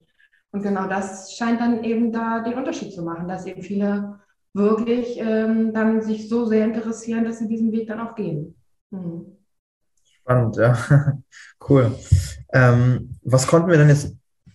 Und 0.50 0.62
genau 0.62 0.86
das 0.88 1.32
scheint 1.32 1.58
dann 1.58 1.82
eben 1.82 2.12
da 2.12 2.40
den 2.40 2.58
Unterschied 2.58 2.92
zu 2.92 3.02
machen, 3.02 3.26
dass 3.26 3.46
eben 3.46 3.62
viele 3.62 4.20
wirklich 4.52 5.18
ähm, 5.18 5.72
dann 5.72 6.02
sich 6.02 6.28
so 6.28 6.44
sehr 6.44 6.66
interessieren, 6.66 7.24
dass 7.24 7.38
sie 7.38 7.48
diesen 7.48 7.72
Weg 7.72 7.88
dann 7.88 8.00
auch 8.00 8.14
gehen. 8.14 8.54
Hm. 8.92 9.38
Spannend, 10.20 10.56
ja. 10.56 10.76
cool. 11.68 11.94
Ähm, 12.52 13.18
was 13.22 13.46
konnten 13.46 13.70
wir 13.70 13.78
denn 13.78 13.88
jetzt 13.88 14.14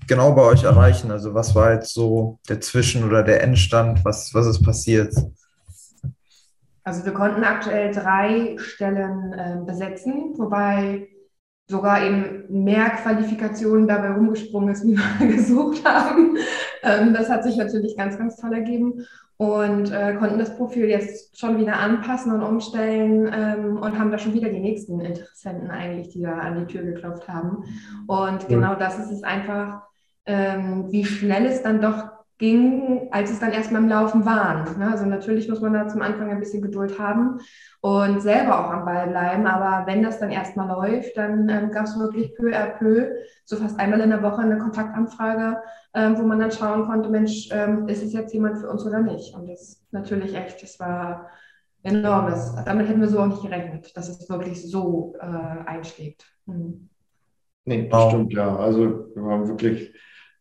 genau 0.09 0.33
bei 0.33 0.41
euch 0.41 0.63
erreichen? 0.65 1.11
Also 1.11 1.33
was 1.33 1.55
war 1.55 1.73
jetzt 1.73 1.93
so 1.93 2.39
der 2.49 2.59
Zwischen- 2.59 3.05
oder 3.05 3.23
der 3.23 3.41
Endstand? 3.41 4.03
Was, 4.03 4.33
was 4.33 4.47
ist 4.47 4.61
passiert? 4.61 5.15
Also 6.83 7.05
wir 7.05 7.13
konnten 7.13 7.43
aktuell 7.43 7.93
drei 7.93 8.57
Stellen 8.57 9.31
äh, 9.33 9.57
besetzen, 9.65 10.33
wobei 10.37 11.07
sogar 11.69 12.03
eben 12.03 12.45
mehr 12.49 12.89
Qualifikationen 12.89 13.87
dabei 13.87 14.11
rumgesprungen 14.11 14.69
ist, 14.69 14.83
wie 14.87 14.97
wir 14.97 15.27
gesucht 15.27 15.85
haben. 15.85 16.37
Ähm, 16.83 17.13
das 17.13 17.29
hat 17.29 17.43
sich 17.43 17.55
natürlich 17.57 17.95
ganz, 17.95 18.17
ganz 18.17 18.35
toll 18.37 18.53
ergeben 18.53 19.05
und 19.37 19.91
äh, 19.91 20.15
konnten 20.15 20.39
das 20.39 20.57
Profil 20.57 20.89
jetzt 20.89 21.39
schon 21.39 21.59
wieder 21.59 21.77
anpassen 21.77 22.33
und 22.33 22.43
umstellen 22.43 23.31
ähm, 23.33 23.77
und 23.77 23.97
haben 23.97 24.11
da 24.11 24.17
schon 24.17 24.33
wieder 24.33 24.49
die 24.49 24.59
nächsten 24.59 24.99
Interessenten 24.99 25.69
eigentlich, 25.69 26.09
die 26.09 26.21
da 26.21 26.39
an 26.39 26.59
die 26.59 26.73
Tür 26.73 26.83
geklopft 26.83 27.27
haben. 27.29 27.63
Und 28.07 28.47
genau 28.49 28.75
das 28.75 28.99
ist 28.99 29.11
es 29.11 29.23
einfach, 29.23 29.83
ähm, 30.25 30.91
wie 30.91 31.05
schnell 31.05 31.45
es 31.45 31.61
dann 31.61 31.81
doch 31.81 32.19
ging, 32.39 33.09
als 33.11 33.29
es 33.29 33.39
dann 33.39 33.51
erstmal 33.51 33.83
im 33.83 33.89
Laufen 33.89 34.25
waren. 34.25 34.79
Ne? 34.79 34.89
Also 34.89 35.05
natürlich 35.05 35.49
muss 35.49 35.59
man 35.59 35.73
da 35.73 35.87
zum 35.89 36.01
Anfang 36.01 36.31
ein 36.31 36.39
bisschen 36.39 36.61
Geduld 36.61 36.97
haben 36.97 37.39
und 37.81 38.21
selber 38.21 38.59
auch 38.59 38.71
am 38.71 38.85
Ball 38.85 39.09
bleiben. 39.09 39.45
Aber 39.45 39.85
wenn 39.85 40.01
das 40.01 40.19
dann 40.19 40.31
erstmal 40.31 40.67
läuft, 40.67 41.17
dann 41.17 41.49
ähm, 41.49 41.69
gab 41.69 41.83
es 41.83 41.99
wirklich 41.99 42.33
peu 42.35 42.55
à 42.55 42.67
peu, 42.77 43.09
so 43.43 43.57
fast 43.57 43.77
einmal 43.77 43.99
in 43.99 44.09
der 44.09 44.23
Woche 44.23 44.41
eine 44.41 44.57
Kontaktanfrage, 44.57 45.57
ähm, 45.93 46.17
wo 46.17 46.23
man 46.23 46.39
dann 46.39 46.51
schauen 46.51 46.85
konnte, 46.85 47.09
Mensch, 47.09 47.49
ähm, 47.51 47.89
ist 47.89 48.03
es 48.03 48.13
jetzt 48.13 48.33
jemand 48.33 48.57
für 48.57 48.69
uns 48.69 48.85
oder 48.85 49.01
nicht? 49.01 49.35
Und 49.35 49.49
das 49.49 49.85
natürlich 49.91 50.33
echt, 50.33 50.63
das 50.63 50.79
war 50.79 51.29
enormes. 51.83 52.55
Damit 52.65 52.87
hätten 52.87 53.01
wir 53.01 53.09
so 53.09 53.19
auch 53.19 53.27
nicht 53.27 53.41
gerechnet, 53.41 53.95
dass 53.97 54.07
es 54.07 54.29
wirklich 54.29 54.69
so 54.69 55.13
äh, 55.19 55.65
einschlägt. 55.65 56.25
Hm. 56.47 56.89
Nee, 57.69 57.87
das 57.87 58.01
wow. 58.01 58.11
stimmt, 58.11 58.33
ja. 58.33 58.55
Also 58.55 59.05
wir 59.13 59.23
waren 59.23 59.47
wirklich 59.47 59.93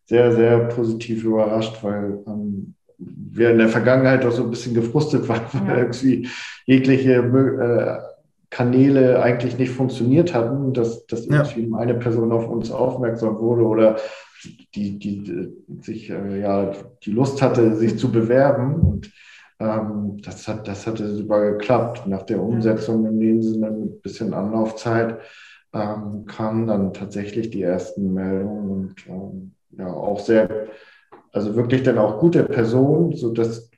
sehr, 0.07 0.33
sehr 0.33 0.61
positiv 0.69 1.25
überrascht, 1.25 1.77
weil 1.83 2.21
ähm, 2.27 2.75
wir 2.97 3.51
in 3.51 3.59
der 3.59 3.69
Vergangenheit 3.69 4.25
auch 4.25 4.31
so 4.31 4.45
ein 4.45 4.51
bisschen 4.51 4.73
gefrustet 4.73 5.29
waren, 5.29 5.43
weil 5.67 5.77
ja. 5.77 5.83
irgendwie 5.83 6.27
jegliche 6.65 7.17
äh, 7.17 7.99
Kanäle 8.49 9.23
eigentlich 9.23 9.59
nicht 9.59 9.73
funktioniert 9.73 10.33
hatten, 10.33 10.73
dass, 10.73 11.07
dass 11.07 11.27
ja. 11.27 11.45
irgendwie 11.45 11.77
eine 11.77 11.97
Person 11.97 12.33
auf 12.33 12.49
uns 12.49 12.71
aufmerksam 12.71 13.39
wurde 13.39 13.65
oder 13.65 13.97
die, 14.75 14.99
die, 14.99 14.99
die 14.99 15.53
sich 15.83 16.09
äh, 16.09 16.41
ja 16.41 16.73
die 17.05 17.11
Lust 17.11 17.43
hatte, 17.43 17.77
sich 17.77 17.99
zu 17.99 18.11
bewerben. 18.11 18.77
Und 18.77 19.13
ähm, 19.61 20.17
das, 20.23 20.49
hat, 20.49 20.67
das 20.67 20.87
hatte 20.87 21.15
super 21.15 21.53
geklappt. 21.53 22.07
Nach 22.07 22.23
der 22.23 22.43
Umsetzung 22.43 23.05
in 23.05 23.21
dem 23.21 23.43
Sinne 23.43 23.71
mit 23.71 23.97
ein 23.97 24.01
bisschen 24.01 24.33
Anlaufzeit 24.33 25.19
ähm, 25.73 26.25
kamen 26.27 26.67
dann 26.67 26.93
tatsächlich 26.93 27.51
die 27.51 27.63
ersten 27.63 28.15
Meldungen 28.15 28.71
und 28.71 29.07
ähm, 29.09 29.53
ja 29.71 29.93
auch 29.93 30.21
sehr, 30.21 30.69
also 31.33 31.55
wirklich 31.57 31.83
dann 31.83 31.99
auch 31.99 32.19
gute 32.19 32.45
Personen, 32.45 33.15
sodass, 33.15 33.71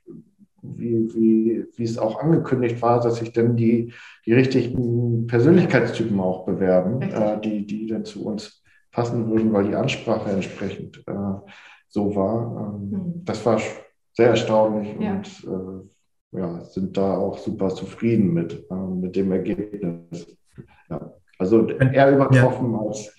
wie, 0.61 1.13
wie, 1.13 1.65
wie 1.75 1.83
es 1.83 1.97
auch 1.97 2.19
angekündigt 2.21 2.81
war, 2.81 3.01
dass 3.01 3.17
sich 3.17 3.33
dann 3.33 3.55
die, 3.55 3.93
die 4.25 4.33
richtigen 4.33 5.27
Persönlichkeitstypen 5.27 6.19
auch 6.19 6.45
bewerben, 6.45 7.01
äh, 7.01 7.39
die, 7.41 7.65
die 7.65 7.87
dann 7.87 8.05
zu 8.05 8.25
uns 8.25 8.63
passen 8.91 9.29
würden, 9.29 9.51
weil 9.53 9.67
die 9.67 9.75
Ansprache 9.75 10.29
entsprechend 10.31 11.03
äh, 11.07 11.51
so 11.87 12.15
war. 12.15 12.75
Ähm, 12.75 12.89
mhm. 12.89 13.25
Das 13.25 13.45
war 13.45 13.59
sehr 14.13 14.29
erstaunlich 14.29 14.95
ja. 14.99 15.15
und 15.15 15.27
äh, 15.45 16.37
ja, 16.37 16.63
sind 16.63 16.95
da 16.95 17.17
auch 17.17 17.37
super 17.37 17.69
zufrieden 17.69 18.33
mit, 18.33 18.65
äh, 18.69 18.73
mit 18.73 19.15
dem 19.15 19.31
Ergebnis. 19.31 20.37
Ja. 20.89 21.13
Also 21.41 21.67
eher 21.67 22.11
übertroffen 22.11 22.71
ja. 22.71 22.79
als, 22.79 23.15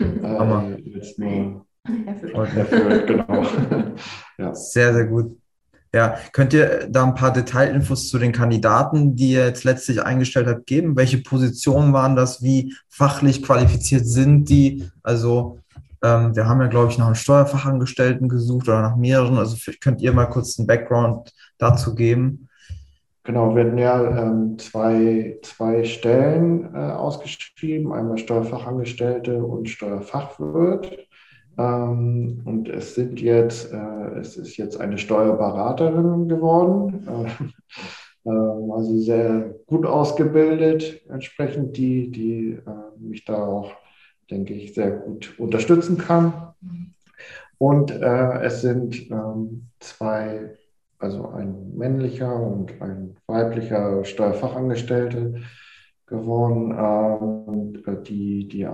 äh, 0.00 0.26
als 0.26 1.18
nur 1.18 1.66
Erfüllt. 2.06 2.56
Erfüllt, 2.56 3.06
genau. 3.06 3.46
ja. 4.38 4.54
Sehr, 4.54 4.94
sehr 4.94 5.04
gut. 5.04 5.36
Ja, 5.94 6.16
könnt 6.32 6.54
ihr 6.54 6.88
da 6.88 7.04
ein 7.04 7.14
paar 7.14 7.34
Detailinfos 7.34 8.08
zu 8.08 8.18
den 8.18 8.32
Kandidaten, 8.32 9.14
die 9.14 9.32
ihr 9.32 9.44
jetzt 9.44 9.64
letztlich 9.64 10.02
eingestellt 10.02 10.46
habt, 10.46 10.66
geben? 10.66 10.96
Welche 10.96 11.18
Positionen 11.18 11.92
waren 11.92 12.16
das? 12.16 12.42
Wie 12.42 12.74
fachlich 12.88 13.42
qualifiziert 13.42 14.06
sind 14.06 14.48
die? 14.48 14.88
Also, 15.02 15.58
ähm, 16.02 16.34
wir 16.34 16.46
haben 16.46 16.62
ja, 16.62 16.68
glaube 16.68 16.90
ich, 16.90 16.96
nach 16.96 17.06
einem 17.06 17.14
Steuerfachangestellten 17.14 18.30
gesucht 18.30 18.68
oder 18.68 18.80
nach 18.80 18.96
mehreren. 18.96 19.36
Also, 19.36 19.58
könnt 19.82 20.00
ihr 20.00 20.14
mal 20.14 20.26
kurz 20.26 20.58
einen 20.58 20.66
Background 20.66 21.30
dazu 21.58 21.94
geben? 21.94 22.48
Genau, 23.26 23.56
wir 23.56 23.64
hatten 23.64 23.76
ja 23.78 24.22
ähm, 24.22 24.56
zwei, 24.56 25.38
zwei 25.42 25.82
Stellen 25.82 26.72
äh, 26.72 26.78
ausgeschrieben: 26.78 27.92
einmal 27.92 28.18
Steuerfachangestellte 28.18 29.44
und 29.44 29.68
Steuerfachwirt. 29.68 31.08
Ähm, 31.58 32.42
und 32.44 32.68
es 32.68 32.94
sind 32.94 33.20
jetzt, 33.20 33.72
äh, 33.72 34.18
es 34.20 34.36
ist 34.36 34.56
jetzt 34.58 34.78
eine 34.78 34.96
Steuerberaterin 34.96 36.28
geworden, 36.28 37.04
äh, 38.24 38.28
äh, 38.30 38.72
also 38.72 38.96
sehr 39.00 39.56
gut 39.66 39.86
ausgebildet, 39.86 41.00
entsprechend 41.10 41.76
die, 41.76 42.12
die 42.12 42.50
äh, 42.64 43.00
mich 43.00 43.24
da 43.24 43.44
auch, 43.44 43.72
denke 44.30 44.54
ich, 44.54 44.74
sehr 44.74 44.92
gut 44.92 45.34
unterstützen 45.36 45.98
kann. 45.98 46.54
Und 47.58 47.90
äh, 47.90 48.42
es 48.42 48.60
sind 48.60 49.10
ähm, 49.10 49.66
zwei, 49.80 50.56
also 50.98 51.28
ein 51.28 51.76
männlicher 51.76 52.34
und 52.34 52.80
ein 52.80 53.16
weiblicher 53.26 54.04
Steuerfachangestellte 54.04 55.42
geworden. 56.06 56.74
Ähm, 56.78 58.02
die, 58.04 58.48
die 58.48 58.66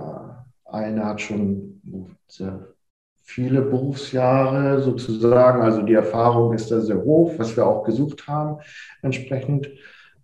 eine 0.65 1.05
hat 1.05 1.21
schon 1.21 1.81
sehr 2.27 2.73
viele 3.21 3.61
Berufsjahre 3.61 4.81
sozusagen. 4.81 5.61
Also 5.61 5.81
die 5.81 5.93
Erfahrung 5.93 6.53
ist 6.53 6.71
da 6.71 6.81
sehr 6.81 7.03
hoch, 7.03 7.33
was 7.37 7.55
wir 7.55 7.65
auch 7.65 7.83
gesucht 7.83 8.27
haben 8.27 8.61
entsprechend. 9.01 9.69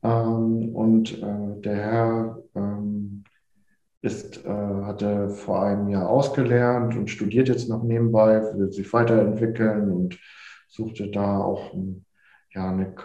Ähm, 0.04 0.76
und 0.76 1.22
äh, 1.22 1.62
der 1.62 1.76
Herr 1.76 2.38
ähm, 2.56 3.24
ist, 4.02 4.46
äh, 4.46 4.50
hatte 4.50 5.30
vor 5.30 5.64
einem 5.64 5.90
Jahr 5.90 6.10
ausgelernt 6.10 6.96
und 6.96 7.10
studiert 7.10 7.50
jetzt 7.50 7.70
noch 7.70 7.84
nebenbei, 7.84 8.42
will 8.56 8.72
sich 8.72 8.92
weiterentwickeln 8.94 9.92
und 9.92 10.18
suchte 10.70 11.10
da 11.10 11.40
auch 11.40 11.74
ein, 11.74 12.06
ja, 12.54 12.70
eine, 12.70 12.96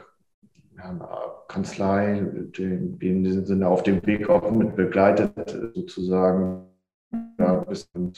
ja, 0.76 0.84
eine 0.84 1.08
Kanzlei, 1.48 2.20
den, 2.56 2.98
in 2.98 3.24
diesem 3.24 3.44
Sinne 3.44 3.68
auf 3.68 3.82
dem 3.82 4.04
Weg 4.06 4.28
auch 4.28 4.50
mit 4.50 4.76
begleitet, 4.76 5.50
sozusagen, 5.74 6.68
ja, 7.38 7.56
bis 7.56 7.90
zu 7.92 8.12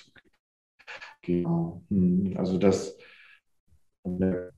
Genau. 1.26 1.83
Hm, 1.91 2.35
also 2.37 2.57
das 2.57 2.97
äh, 4.05 4.50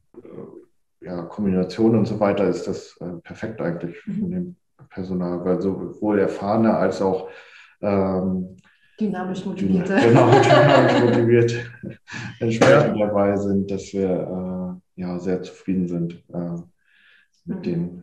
ja, 1.01 1.23
Kombination 1.23 1.97
und 1.97 2.07
so 2.07 2.21
weiter 2.21 2.47
ist 2.49 2.67
das 2.69 2.97
äh, 3.01 3.21
perfekt 3.23 3.61
eigentlich 3.61 3.97
mhm. 4.07 4.21
von 4.21 4.31
dem 4.31 4.57
Personal, 4.91 5.45
weil 5.45 5.61
sowohl 5.61 6.19
erfahrene 6.19 6.77
als 6.77 7.01
auch 7.01 7.29
ähm, 7.81 8.57
dynamisch 9.01 9.45
motivierte. 9.45 9.95
Genau, 9.95 10.31
dynamisch 10.31 11.01
motiviert 11.05 11.71
entsprechend 12.41 13.01
dabei 13.01 13.37
sind, 13.37 13.71
dass 13.71 13.93
wir 13.93 14.11
äh, 14.11 14.58
ja 14.99 15.19
sehr 15.19 15.43
zufrieden 15.43 15.89
sind 15.89 16.25
äh, 16.33 16.63
mit 17.45 17.59
mhm. 17.59 17.63
den 17.63 18.03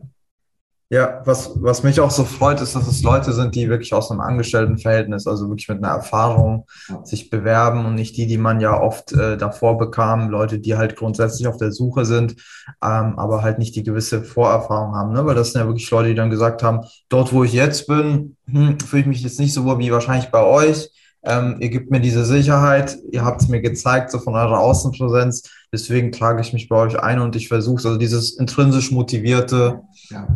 ja, 0.88 1.20
was, 1.24 1.50
was 1.56 1.82
mich 1.82 1.98
auch 1.98 2.12
so 2.12 2.22
freut, 2.22 2.60
ist, 2.60 2.76
dass 2.76 2.86
es 2.86 3.02
Leute 3.02 3.32
sind, 3.32 3.56
die 3.56 3.68
wirklich 3.68 3.92
aus 3.92 4.08
einem 4.08 4.20
Angestelltenverhältnis, 4.20 5.26
also 5.26 5.48
wirklich 5.48 5.68
mit 5.68 5.78
einer 5.78 5.92
Erfahrung 5.92 6.66
sich 7.02 7.28
bewerben 7.28 7.84
und 7.84 7.96
nicht 7.96 8.16
die, 8.16 8.28
die 8.28 8.38
man 8.38 8.60
ja 8.60 8.80
oft 8.80 9.12
äh, 9.12 9.36
davor 9.36 9.78
bekam, 9.78 10.30
Leute, 10.30 10.60
die 10.60 10.76
halt 10.76 10.94
grundsätzlich 10.94 11.48
auf 11.48 11.56
der 11.56 11.72
Suche 11.72 12.04
sind, 12.04 12.36
ähm, 12.84 13.18
aber 13.18 13.42
halt 13.42 13.58
nicht 13.58 13.74
die 13.74 13.82
gewisse 13.82 14.22
Vorerfahrung 14.22 14.94
haben. 14.94 15.12
Ne? 15.12 15.26
Weil 15.26 15.34
das 15.34 15.50
sind 15.50 15.60
ja 15.60 15.66
wirklich 15.66 15.90
Leute, 15.90 16.10
die 16.10 16.14
dann 16.14 16.30
gesagt 16.30 16.62
haben, 16.62 16.82
dort, 17.08 17.32
wo 17.32 17.42
ich 17.42 17.52
jetzt 17.52 17.88
bin, 17.88 18.36
hm, 18.48 18.78
fühle 18.78 19.02
ich 19.02 19.08
mich 19.08 19.22
jetzt 19.22 19.40
nicht 19.40 19.54
so 19.54 19.64
wohl 19.64 19.80
wie 19.80 19.90
wahrscheinlich 19.90 20.30
bei 20.30 20.44
euch. 20.44 20.90
Ähm, 21.26 21.56
ihr 21.60 21.68
gebt 21.68 21.90
mir 21.90 22.00
diese 22.00 22.24
Sicherheit, 22.24 22.96
ihr 23.10 23.24
habt 23.24 23.42
es 23.42 23.48
mir 23.48 23.60
gezeigt, 23.60 24.10
so 24.10 24.18
von 24.18 24.34
eurer 24.34 24.60
Außenpräsenz. 24.60 25.50
Deswegen 25.72 26.12
trage 26.12 26.40
ich 26.40 26.52
mich 26.52 26.68
bei 26.68 26.76
euch 26.76 26.98
ein 26.98 27.20
und 27.20 27.36
ich 27.36 27.48
versuche 27.48 27.88
also 27.88 27.96
dieses 27.96 28.38
intrinsisch 28.38 28.92
motivierte, 28.92 29.80
ja 30.08 30.26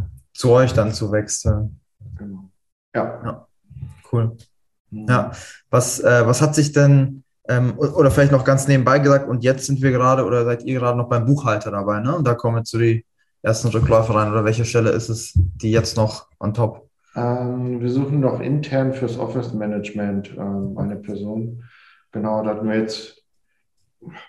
zu 0.41 0.51
euch 0.51 0.73
dann 0.73 0.93
zu 0.93 1.13
wechseln. 1.13 1.81
Genau. 2.17 2.51
Ja. 2.95 3.21
ja. 3.25 3.47
Cool. 4.11 4.37
Mhm. 4.91 5.07
Ja. 5.07 5.33
Was, 5.69 6.01
äh, 6.01 6.27
was 6.27 6.41
hat 6.41 6.55
sich 6.55 6.73
denn, 6.73 7.25
ähm, 7.47 7.79
oder 7.79 8.11
vielleicht 8.11 8.33
noch 8.33 8.45
ganz 8.45 8.67
nebenbei 8.67 8.99
gesagt, 9.01 9.29
und 9.29 9.45
jetzt 9.45 9.67
sind 9.67 9.83
wir 9.83 9.91
gerade 9.91 10.25
oder 10.25 10.47
seid 10.47 10.65
ihr 10.65 10.79
gerade 10.79 10.97
noch 10.97 11.11
beim 11.11 11.27
Buchhalter 11.27 11.71
dabei, 11.71 12.01
ne? 12.01 12.17
Und 12.17 12.27
da 12.27 12.35
kommen 12.35 12.59
jetzt 12.59 12.71
so 12.71 12.79
die 12.79 13.05
ersten 13.43 13.69
Rückläufer 13.69 14.15
rein 14.15 14.31
oder 14.33 14.45
welche 14.45 14.65
Stelle 14.65 14.91
ist 14.91 15.11
es, 15.11 15.33
die 15.35 15.71
jetzt 15.71 15.97
noch 15.97 16.29
on 16.39 16.55
top? 16.55 16.89
Ähm, 17.17 17.81
wir 17.81 17.91
suchen 17.91 18.21
noch 18.21 18.41
intern 18.41 18.93
fürs 18.93 19.19
Office 19.19 19.53
Management 19.53 20.37
ähm, 20.37 20.77
eine 20.79 20.97
Person. 20.97 21.65
Genau, 22.13 22.43
da 22.43 22.51
hatten 22.51 22.69
wir 22.69 22.79
jetzt 22.79 23.25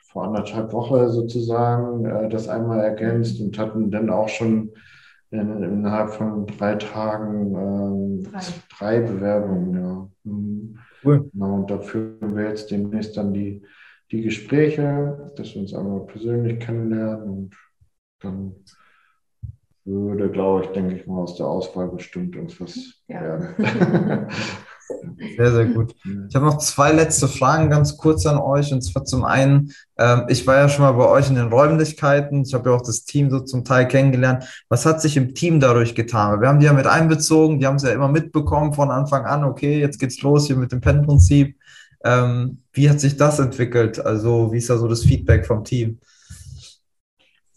vor 0.04 0.26
anderthalb 0.26 0.74
Wochen 0.74 1.10
sozusagen 1.10 2.06
äh, 2.06 2.30
das 2.30 2.48
einmal 2.48 2.80
ergänzt 2.82 3.40
und 3.40 3.58
hatten 3.58 3.92
dann 3.92 4.10
auch 4.10 4.30
schon 4.30 4.72
in, 5.32 5.64
innerhalb 5.64 6.12
von 6.12 6.46
drei 6.46 6.76
Tagen 6.76 7.56
ähm, 7.56 8.24
drei. 8.24 8.42
drei. 8.78 9.00
Bewerbungen. 9.00 9.74
Ja. 9.74 10.10
Mhm. 10.24 10.78
Cool. 11.04 11.30
Genau, 11.32 11.56
und 11.56 11.72
da 11.72 11.80
führen 11.80 12.36
wir 12.36 12.50
jetzt 12.50 12.70
demnächst 12.70 13.18
dann 13.18 13.34
die, 13.34 13.64
die 14.12 14.22
Gespräche, 14.22 15.32
dass 15.36 15.56
wir 15.56 15.62
uns 15.62 15.74
einmal 15.74 16.02
persönlich 16.06 16.60
kennenlernen 16.60 17.30
und 17.30 17.56
dann 18.20 18.56
würde, 19.86 20.30
glaube 20.30 20.66
ich, 20.66 20.72
denke 20.72 20.96
ich 20.96 21.08
mal, 21.08 21.22
aus 21.22 21.36
der 21.36 21.48
Auswahl 21.48 21.88
bestimmt 21.90 22.36
irgendwas 22.36 22.78
ja. 23.08 23.22
werden. 23.22 24.28
Sehr, 25.38 25.52
sehr 25.52 25.66
gut. 25.66 25.96
Ich 26.30 26.36
habe 26.36 26.46
noch 26.46 26.58
zwei 26.58 26.92
letzte 26.92 27.28
Fragen 27.28 27.70
ganz 27.70 27.98
kurz 27.98 28.26
an 28.26 28.38
euch. 28.38 28.74
Und 28.74 28.82
zwar 28.82 29.06
zum 29.06 29.24
einen, 29.24 29.72
ähm, 29.98 30.26
ich 30.28 30.46
war 30.48 30.58
ja 30.58 30.70
schon 30.70 30.84
mal 30.84 30.92
bei 30.92 31.08
euch 31.08 31.30
in 31.30 31.36
den 31.36 31.48
Räumlichkeiten. 31.48 32.44
Ich 32.44 32.54
habe 32.54 32.70
ja 32.70 32.76
auch 32.76 32.82
das 32.82 33.06
Team 33.06 33.30
so 33.30 33.40
zum 33.40 33.64
Teil 33.64 33.88
kennengelernt. 33.88 34.46
Was 34.70 34.86
hat 34.86 35.02
sich 35.02 35.18
im 35.18 35.34
Team 35.34 35.60
dadurch 35.60 35.96
getan? 35.96 36.42
Wir 36.42 36.48
haben 36.48 36.60
die 36.60 36.66
ja 36.66 36.74
mit 36.74 36.88
einbezogen, 36.88 37.60
die 37.60 37.68
haben 37.68 37.76
es 37.76 37.84
ja 37.84 37.92
immer 37.92 38.08
mitbekommen 38.08 38.74
von 38.74 38.92
Anfang 38.92 39.26
an, 39.26 39.44
okay, 39.44 39.80
jetzt 39.80 40.00
geht's 40.00 40.22
los 40.22 40.48
hier 40.48 40.56
mit 40.56 40.72
dem 40.72 40.82
Pen-Prinzip. 40.82 41.56
Ähm, 42.04 42.60
wie 42.74 42.90
hat 42.90 43.00
sich 43.00 43.18
das 43.18 43.40
entwickelt? 43.40 44.04
Also, 44.04 44.52
wie 44.52 44.58
ist 44.58 44.70
da 44.70 44.78
so 44.78 44.88
das 44.88 45.04
Feedback 45.04 45.46
vom 45.46 45.64
Team? 45.64 46.00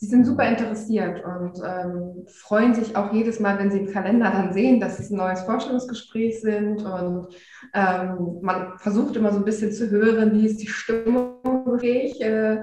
Sie 0.04 0.10
sind 0.10 0.26
super 0.26 0.46
interessiert 0.46 1.24
und 1.24 1.62
ähm, 1.64 2.26
freuen 2.28 2.74
sich 2.74 2.94
auch 2.94 3.10
jedes 3.10 3.40
Mal, 3.40 3.58
wenn 3.58 3.70
sie 3.70 3.78
im 3.78 3.90
Kalender 3.90 4.30
dann 4.30 4.52
sehen, 4.52 4.78
dass 4.78 4.98
es 4.98 5.10
ein 5.10 5.16
neues 5.16 5.40
Vorstellungsgespräch 5.44 6.42
sind. 6.42 6.84
Und 6.84 7.28
ähm, 7.72 8.38
man 8.42 8.78
versucht 8.78 9.16
immer 9.16 9.32
so 9.32 9.38
ein 9.38 9.46
bisschen 9.46 9.72
zu 9.72 9.88
hören, 9.88 10.32
wie 10.34 10.44
ist 10.44 10.60
die 10.60 10.68
Stimmung 10.68 11.40
äh, 11.80 12.58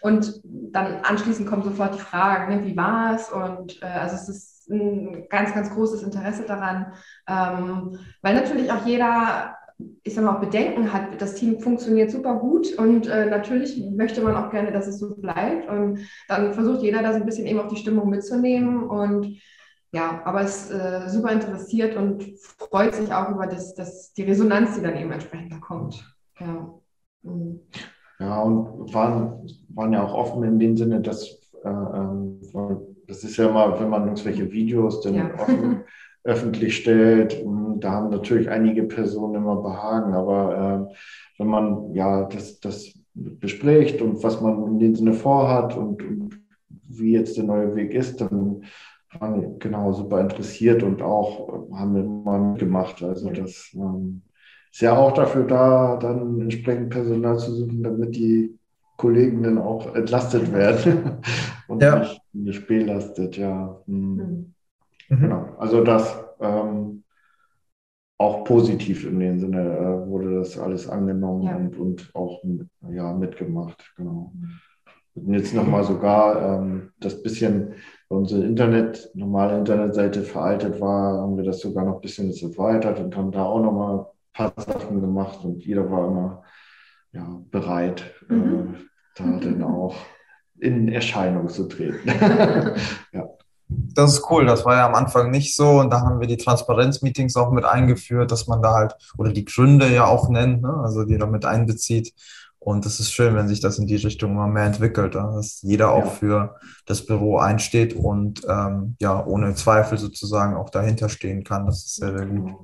und 0.00 0.40
dann 0.44 1.00
anschließend 1.02 1.46
kommen 1.46 1.64
sofort 1.64 1.96
die 1.96 2.00
Fragen, 2.00 2.56
ne, 2.56 2.64
wie 2.64 2.76
war 2.76 3.14
es? 3.14 3.30
Und 3.30 3.82
äh, 3.82 3.86
also 3.86 4.14
es 4.14 4.28
ist 4.30 4.70
ein 4.70 5.28
ganz, 5.28 5.52
ganz 5.52 5.70
großes 5.70 6.02
Interesse 6.02 6.44
daran, 6.44 6.94
ähm, 7.28 7.98
weil 8.22 8.34
natürlich 8.34 8.72
auch 8.72 8.86
jeder 8.86 9.54
ich 10.02 10.14
sag 10.14 10.24
mal, 10.24 10.36
auch 10.36 10.40
Bedenken 10.40 10.92
hat, 10.92 11.20
das 11.20 11.34
Team 11.34 11.60
funktioniert 11.60 12.10
super 12.10 12.36
gut 12.36 12.78
und 12.78 13.06
äh, 13.08 13.26
natürlich 13.26 13.78
möchte 13.90 14.22
man 14.22 14.34
auch 14.34 14.50
gerne, 14.50 14.72
dass 14.72 14.86
es 14.86 14.98
so 14.98 15.14
bleibt. 15.14 15.68
Und 15.68 16.00
dann 16.28 16.54
versucht 16.54 16.82
jeder 16.82 17.02
da 17.02 17.12
so 17.12 17.18
ein 17.18 17.26
bisschen 17.26 17.46
eben 17.46 17.60
auch 17.60 17.68
die 17.68 17.76
Stimmung 17.76 18.08
mitzunehmen 18.08 18.84
und 18.84 19.38
ja, 19.92 20.20
aber 20.24 20.42
es 20.42 20.64
ist 20.64 20.70
äh, 20.72 21.08
super 21.08 21.32
interessiert 21.32 21.96
und 21.96 22.24
freut 22.38 22.94
sich 22.94 23.12
auch 23.12 23.30
über 23.30 23.46
das, 23.46 23.74
das, 23.74 24.12
die 24.12 24.22
Resonanz, 24.22 24.74
die 24.74 24.82
dann 24.82 24.96
eben 24.96 25.12
entsprechend 25.12 25.52
da 25.52 25.58
kommt. 25.58 26.04
Ja, 26.40 26.74
mhm. 27.22 27.60
ja 28.18 28.42
und 28.42 28.92
waren, 28.92 29.46
waren 29.68 29.92
ja 29.92 30.02
auch 30.02 30.14
offen 30.14 30.42
in 30.42 30.58
dem 30.58 30.76
Sinne, 30.76 31.00
dass 31.00 31.38
äh, 31.64 31.68
ähm, 31.68 32.40
das 33.06 33.22
ist 33.22 33.36
ja 33.36 33.48
immer, 33.48 33.78
wenn 33.80 33.88
man 33.88 34.04
irgendwelche 34.04 34.50
Videos 34.50 35.00
dann 35.00 35.14
ja. 35.14 35.34
offen 35.38 35.84
öffentlich 36.26 36.76
stellt. 36.76 37.42
Da 37.78 37.90
haben 37.90 38.10
natürlich 38.10 38.50
einige 38.50 38.82
Personen 38.84 39.36
immer 39.36 39.56
Behagen, 39.56 40.14
aber 40.14 40.88
äh, 40.90 40.94
wenn 41.38 41.48
man 41.48 41.94
ja 41.94 42.24
das, 42.24 42.60
das 42.60 42.92
bespricht 43.14 44.02
und 44.02 44.22
was 44.22 44.40
man 44.40 44.66
in 44.66 44.78
dem 44.78 44.94
Sinne 44.94 45.14
vorhat 45.14 45.76
und, 45.76 46.02
und 46.02 46.40
wie 46.88 47.12
jetzt 47.12 47.36
der 47.36 47.44
neue 47.44 47.74
Weg 47.74 47.92
ist, 47.92 48.20
dann 48.20 48.62
waren 49.18 49.40
wir 49.40 49.58
genau 49.58 49.92
super 49.92 50.20
interessiert 50.20 50.82
und 50.82 51.00
auch 51.00 51.66
haben 51.72 51.94
wir 51.94 52.02
mal 52.02 52.40
mitgemacht. 52.40 53.02
Also 53.02 53.30
das 53.30 53.70
ähm, 53.74 54.22
ist 54.70 54.82
ja 54.82 54.96
auch 54.96 55.12
dafür 55.12 55.44
da, 55.44 55.96
dann 55.96 56.40
entsprechend 56.40 56.90
Personal 56.90 57.38
zu 57.38 57.52
suchen, 57.54 57.82
damit 57.82 58.14
die 58.16 58.58
Kollegen 58.96 59.42
dann 59.42 59.58
auch 59.58 59.94
entlastet 59.94 60.52
werden 60.52 61.18
und 61.68 61.82
ja. 61.82 62.00
nicht, 62.00 62.20
nicht 62.32 62.66
belastet, 62.66 63.36
ja. 63.36 63.80
Hm. 63.86 64.54
Mhm. 65.08 65.16
Mhm. 65.16 65.22
Genau. 65.22 65.56
Also 65.58 65.84
das 65.84 66.18
ähm, 66.40 67.04
auch 68.18 68.44
positiv 68.44 69.06
in 69.06 69.20
dem 69.20 69.38
Sinne 69.38 69.60
äh, 69.60 70.08
wurde 70.08 70.38
das 70.38 70.58
alles 70.58 70.88
angenommen 70.88 71.42
ja. 71.42 71.56
und, 71.56 71.76
und 71.76 72.10
auch 72.14 72.42
ja, 72.88 73.12
mitgemacht. 73.12 73.92
Genau. 73.96 74.32
Und 75.14 75.32
jetzt 75.32 75.54
nochmal 75.54 75.84
sogar 75.84 76.60
ähm, 76.60 76.90
das 76.98 77.22
bisschen, 77.22 77.74
unsere 78.08 78.44
Internet, 78.44 79.10
normale 79.14 79.58
Internetseite 79.58 80.22
veraltet 80.22 80.80
war, 80.80 81.22
haben 81.22 81.36
wir 81.36 81.44
das 81.44 81.60
sogar 81.60 81.84
noch 81.84 81.96
ein 81.96 82.00
bisschen 82.00 82.30
erweitert 82.30 83.00
und 83.00 83.16
haben 83.16 83.32
da 83.32 83.44
auch 83.44 83.62
nochmal 83.62 83.98
ein 83.98 84.04
paar 84.32 84.52
Sachen 84.56 85.00
gemacht 85.00 85.44
und 85.44 85.64
jeder 85.64 85.90
war 85.90 86.08
immer 86.08 86.42
ja, 87.12 87.40
bereit, 87.50 88.14
äh, 88.28 88.34
mhm. 88.34 88.74
äh, 88.74 88.78
da 89.16 89.24
dann 89.40 89.62
auch 89.62 89.96
in 90.58 90.88
Erscheinung 90.88 91.48
zu 91.48 91.68
treten. 91.68 92.08
ja. 93.12 93.28
Das 93.68 94.12
ist 94.12 94.30
cool, 94.30 94.46
das 94.46 94.64
war 94.64 94.76
ja 94.76 94.86
am 94.86 94.94
Anfang 94.94 95.30
nicht 95.30 95.56
so 95.56 95.80
und 95.80 95.90
da 95.90 96.00
haben 96.00 96.20
wir 96.20 96.28
die 96.28 96.36
Transparenzmeetings 96.36 97.36
auch 97.36 97.50
mit 97.50 97.64
eingeführt, 97.64 98.30
dass 98.30 98.46
man 98.46 98.62
da 98.62 98.74
halt, 98.74 98.94
oder 99.18 99.32
die 99.32 99.44
Gründe 99.44 99.92
ja 99.92 100.06
auch 100.06 100.28
nennt, 100.28 100.62
ne? 100.62 100.72
also 100.84 101.04
die 101.04 101.18
da 101.18 101.26
mit 101.26 101.44
einbezieht. 101.44 102.14
Und 102.58 102.84
das 102.84 102.98
ist 102.98 103.12
schön, 103.12 103.34
wenn 103.36 103.48
sich 103.48 103.60
das 103.60 103.78
in 103.78 103.86
die 103.86 103.96
Richtung 103.96 104.32
immer 104.32 104.48
mehr 104.48 104.64
entwickelt, 104.64 105.14
dass 105.14 105.62
jeder 105.62 105.92
auch 105.92 106.04
ja. 106.04 106.10
für 106.10 106.56
das 106.84 107.06
Büro 107.06 107.38
einsteht 107.38 107.94
und 107.94 108.42
ähm, 108.48 108.96
ja, 109.00 109.24
ohne 109.24 109.54
Zweifel 109.54 109.98
sozusagen 109.98 110.56
auch 110.56 110.70
dahinter 110.70 111.08
stehen 111.08 111.44
kann. 111.44 111.66
Das 111.66 111.84
ist 111.84 111.96
sehr, 111.96 112.16
sehr 112.16 112.26
gut. 112.26 112.54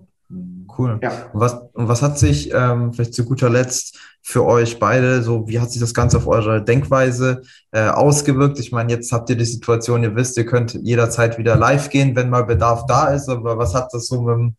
Cool. 0.78 0.98
Ja. 1.02 1.30
Und, 1.32 1.40
was, 1.40 1.54
und 1.74 1.88
was 1.88 2.02
hat 2.02 2.18
sich 2.18 2.52
ähm, 2.52 2.92
vielleicht 2.92 3.14
zu 3.14 3.24
guter 3.24 3.50
Letzt 3.50 3.98
für 4.22 4.44
euch 4.44 4.78
beide, 4.78 5.22
so 5.22 5.46
wie 5.46 5.60
hat 5.60 5.70
sich 5.70 5.80
das 5.80 5.94
Ganze 5.94 6.16
auf 6.16 6.26
eure 6.26 6.62
Denkweise 6.62 7.42
äh, 7.72 7.88
ausgewirkt? 7.88 8.58
Ich 8.58 8.72
meine, 8.72 8.92
jetzt 8.92 9.12
habt 9.12 9.28
ihr 9.30 9.36
die 9.36 9.44
Situation, 9.44 10.02
ihr 10.02 10.16
wisst, 10.16 10.36
ihr 10.38 10.46
könnt 10.46 10.74
jederzeit 10.74 11.38
wieder 11.38 11.56
live 11.56 11.90
gehen, 11.90 12.16
wenn 12.16 12.30
mal 12.30 12.44
Bedarf 12.44 12.86
da 12.86 13.08
ist, 13.08 13.28
aber 13.28 13.58
was 13.58 13.74
hat 13.74 13.92
das 13.92 14.06
so 14.06 14.22
mit 14.22 14.34
dem, 14.34 14.56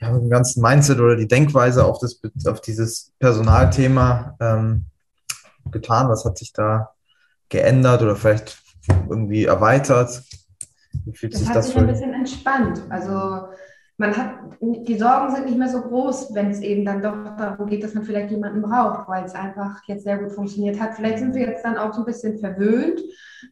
ja, 0.00 0.10
mit 0.10 0.22
dem 0.22 0.30
ganzen 0.30 0.60
Mindset 0.60 0.98
oder 0.98 1.16
die 1.16 1.28
Denkweise 1.28 1.84
auf, 1.84 1.98
das, 2.00 2.20
auf 2.46 2.60
dieses 2.60 3.12
Personalthema 3.20 4.36
ähm, 4.40 4.86
getan? 5.70 6.08
Was 6.08 6.24
hat 6.24 6.38
sich 6.38 6.52
da 6.52 6.90
geändert 7.48 8.02
oder 8.02 8.16
vielleicht 8.16 8.58
irgendwie 9.08 9.44
erweitert? 9.44 10.22
Wie 11.04 11.14
fühlt 11.14 11.34
das 11.34 11.40
sich 11.40 11.48
hat 11.48 11.56
das 11.56 11.66
sich 11.68 11.76
ein 11.76 11.86
bisschen 11.86 12.12
entspannt. 12.12 12.82
Also 12.88 13.48
man 13.98 14.16
hat, 14.16 14.34
die 14.60 14.96
Sorgen 14.96 15.34
sind 15.34 15.46
nicht 15.46 15.58
mehr 15.58 15.68
so 15.68 15.80
groß, 15.82 16.34
wenn 16.34 16.50
es 16.50 16.60
eben 16.60 16.84
dann 16.84 17.02
doch 17.02 17.36
darum 17.36 17.66
geht, 17.66 17.84
dass 17.84 17.94
man 17.94 18.04
vielleicht 18.04 18.30
jemanden 18.30 18.62
braucht, 18.62 19.08
weil 19.08 19.24
es 19.24 19.34
einfach 19.34 19.82
jetzt 19.86 20.04
sehr 20.04 20.18
gut 20.18 20.32
funktioniert 20.32 20.80
hat. 20.80 20.94
Vielleicht 20.94 21.18
sind 21.18 21.34
wir 21.34 21.42
jetzt 21.42 21.64
dann 21.64 21.76
auch 21.76 21.92
so 21.92 22.00
ein 22.00 22.06
bisschen 22.06 22.38
verwöhnt. 22.38 23.00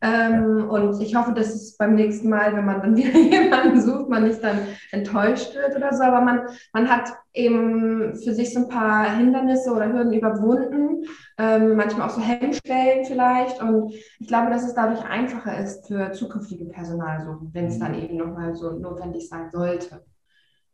Ähm, 0.03 0.69
und 0.71 1.01
ich 1.01 1.15
hoffe, 1.15 1.33
dass 1.33 1.49
es 1.49 1.77
beim 1.77 1.95
nächsten 1.95 2.29
Mal, 2.29 2.57
wenn 2.57 2.65
man 2.65 2.81
dann 2.81 2.97
wieder 2.97 3.19
jemanden 3.19 3.81
sucht, 3.81 4.09
man 4.09 4.25
nicht 4.25 4.43
dann 4.43 4.61
enttäuscht 4.93 5.55
wird 5.55 5.77
oder 5.77 5.93
so. 5.93 6.05
Aber 6.05 6.21
man, 6.21 6.43
man 6.73 6.89
hat 6.89 7.13
eben 7.33 8.17
für 8.17 8.33
sich 8.33 8.53
so 8.55 8.61
ein 8.61 8.69
paar 8.69 9.17
Hindernisse 9.17 9.73
oder 9.73 9.93
Hürden 9.93 10.13
überwunden, 10.13 11.05
ähm, 11.39 11.77
manchmal 11.77 12.09
auch 12.09 12.15
so 12.15 12.21
Hemmstellen 12.21 13.05
vielleicht. 13.05 13.61
Und 13.63 13.93
ich 14.19 14.27
glaube, 14.27 14.51
dass 14.51 14.65
es 14.65 14.75
dadurch 14.75 15.05
einfacher 15.05 15.59
ist 15.59 15.87
für 15.87 16.13
zukünftige 16.13 16.65
Personalsuchen, 16.65 17.51
wenn 17.53 17.67
es 17.67 17.79
dann 17.79 17.95
eben 17.95 18.17
nochmal 18.17 18.55
so 18.55 18.73
notwendig 18.73 19.29
sein 19.29 19.51
sollte. 19.51 20.03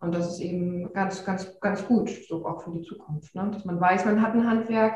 Und 0.00 0.14
das 0.14 0.28
ist 0.28 0.40
eben 0.40 0.92
ganz, 0.92 1.24
ganz, 1.24 1.58
ganz 1.60 1.86
gut, 1.86 2.10
so 2.28 2.46
auch 2.46 2.62
für 2.62 2.70
die 2.70 2.82
Zukunft. 2.82 3.34
Ne? 3.34 3.50
Dass 3.52 3.64
man 3.64 3.80
weiß, 3.80 4.04
man 4.04 4.22
hat 4.22 4.34
ein 4.34 4.48
Handwerk 4.48 4.94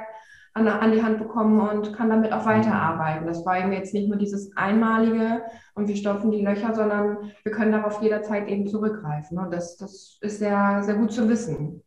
an, 0.52 0.68
an, 0.68 0.92
die 0.92 1.02
Hand 1.02 1.18
bekommen 1.18 1.60
und 1.60 1.94
kann 1.94 2.10
damit 2.10 2.32
auch 2.32 2.44
weiterarbeiten. 2.44 3.26
Das 3.26 3.46
war 3.46 3.58
eben 3.58 3.72
jetzt 3.72 3.94
nicht 3.94 4.08
nur 4.08 4.18
dieses 4.18 4.56
Einmalige 4.56 5.42
und 5.74 5.88
wir 5.88 5.96
stopfen 5.96 6.30
die 6.30 6.44
Löcher, 6.44 6.74
sondern 6.74 7.32
wir 7.42 7.52
können 7.52 7.72
darauf 7.72 8.02
jederzeit 8.02 8.48
eben 8.48 8.66
zurückgreifen. 8.66 9.38
Und 9.38 9.52
das, 9.52 9.76
das 9.76 10.18
ist 10.20 10.38
sehr, 10.38 10.82
sehr 10.82 10.94
gut 10.94 11.12
zu 11.12 11.28
wissen. 11.28 11.82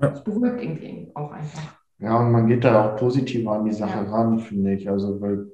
Das 0.00 0.24
beruhigt 0.24 0.60
irgendwie 0.60 1.10
auch 1.14 1.30
einfach. 1.30 1.78
Ja, 1.98 2.18
und 2.18 2.32
man 2.32 2.46
geht 2.46 2.64
da 2.64 2.84
auch 2.84 2.96
positiv 2.96 3.46
an 3.46 3.64
die 3.64 3.72
Sache 3.72 4.04
ja. 4.04 4.10
ran, 4.10 4.38
finde 4.38 4.72
ich. 4.74 4.88
Also, 4.88 5.20
weil 5.20 5.46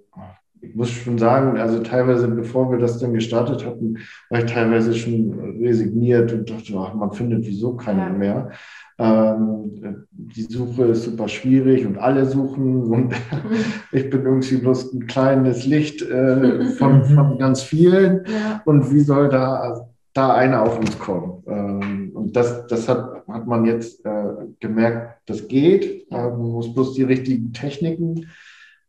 ich 0.69 0.75
muss 0.75 0.91
schon 0.91 1.19
sagen, 1.19 1.59
also 1.59 1.81
teilweise, 1.81 2.29
bevor 2.29 2.71
wir 2.71 2.79
das 2.79 2.99
dann 2.99 3.15
gestartet 3.15 3.65
hatten, 3.65 3.99
war 4.31 4.41
ich 4.41 4.51
teilweise 4.51 4.95
schon 4.95 5.59
resigniert 5.61 6.33
und 6.33 6.51
dachte, 6.51 6.75
ach, 6.77 6.95
man 6.95 7.13
findet 7.13 7.47
wieso 7.47 7.75
keinen 7.77 7.99
ja. 7.99 8.19
mehr. 8.19 8.51
Ähm, 8.99 10.07
die 10.13 10.43
Suche 10.43 10.85
ist 10.85 11.05
super 11.05 11.27
schwierig 11.27 11.85
und 11.85 11.99
alle 11.99 12.27
suchen 12.27 12.85
und 12.85 13.15
ich 13.93 14.09
bin 14.09 14.25
irgendwie 14.25 14.57
bloß 14.57 14.93
ein 14.93 15.07
kleines 15.07 15.67
Licht 15.67 16.03
äh, 16.03 16.65
von, 16.79 17.05
von, 17.05 17.39
ganz 17.39 17.63
vielen 17.63 18.25
ja. 18.27 18.63
und 18.65 18.93
wie 18.93 19.01
soll 19.01 19.29
da, 19.29 19.89
da 20.13 20.35
einer 20.35 20.63
auf 20.63 20.79
uns 20.79 20.97
kommen? 20.99 21.43
Ähm, 21.49 22.13
und 22.15 22.37
das, 22.37 22.67
das 22.69 22.89
hat, 22.89 23.25
hat 23.27 23.47
man 23.47 23.65
jetzt 23.65 24.05
äh, 24.07 24.25
gemerkt, 24.61 25.21
das 25.27 25.49
geht. 25.49 26.07
Äh, 26.11 26.31
man 26.31 26.53
muss 26.53 26.73
bloß 26.73 26.95
die 26.95 27.03
richtigen 27.03 27.53
Techniken 27.53 28.29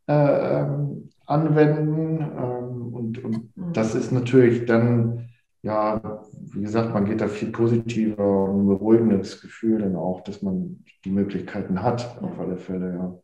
äh, 0.08 0.62
ähm, 0.62 1.10
anwenden 1.26 2.22
ähm, 2.22 2.94
und, 2.94 3.24
und 3.24 3.52
das 3.74 3.96
ist 3.96 4.12
natürlich 4.12 4.66
dann, 4.66 5.30
ja, 5.62 6.24
wie 6.54 6.62
gesagt, 6.62 6.94
man 6.94 7.06
geht 7.06 7.22
da 7.22 7.28
viel 7.28 7.52
positiver 7.52 8.50
und 8.50 8.62
ein 8.62 8.68
beruhigendes 8.68 9.42
Gefühl 9.42 9.80
dann 9.80 9.96
auch, 9.96 10.22
dass 10.22 10.42
man 10.42 10.84
die 11.04 11.12
Möglichkeiten 11.12 11.82
hat, 11.82 12.22
auf 12.22 12.40
alle 12.40 12.58
Fälle, 12.58 12.94
ja. 12.94 13.16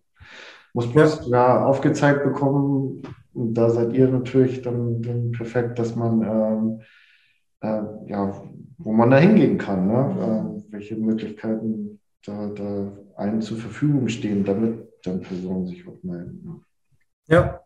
Muss 0.74 0.92
bloß 0.92 1.28
ja. 1.30 1.66
aufgezeigt 1.66 2.24
bekommen, 2.24 3.02
und 3.34 3.54
da 3.54 3.70
seid 3.70 3.94
ihr 3.94 4.08
natürlich 4.08 4.62
dann, 4.62 5.02
dann 5.02 5.32
perfekt, 5.32 5.80
dass 5.80 5.96
man 5.96 6.22
ähm, 6.22 6.82
äh, 7.62 7.82
ja, 8.08 8.44
wo 8.78 8.92
man 8.92 9.12
da 9.12 9.18
hingehen 9.18 9.58
kann, 9.58 9.88
ne? 9.88 10.64
äh, 10.68 10.74
welche 10.74 10.96
Möglichkeiten 10.96 12.00
da, 12.26 12.50
da 12.50 12.92
einen 13.16 13.42
zur 13.42 13.58
Verfügung 13.58 14.08
stehen, 14.08 14.44
damit 14.44 14.88
dann 15.04 15.22
Personen 15.22 15.68
sich 15.68 15.88
auch 15.88 16.02
melden. 16.04 16.42
Ne? 16.44 16.62
Ja, 17.28 17.62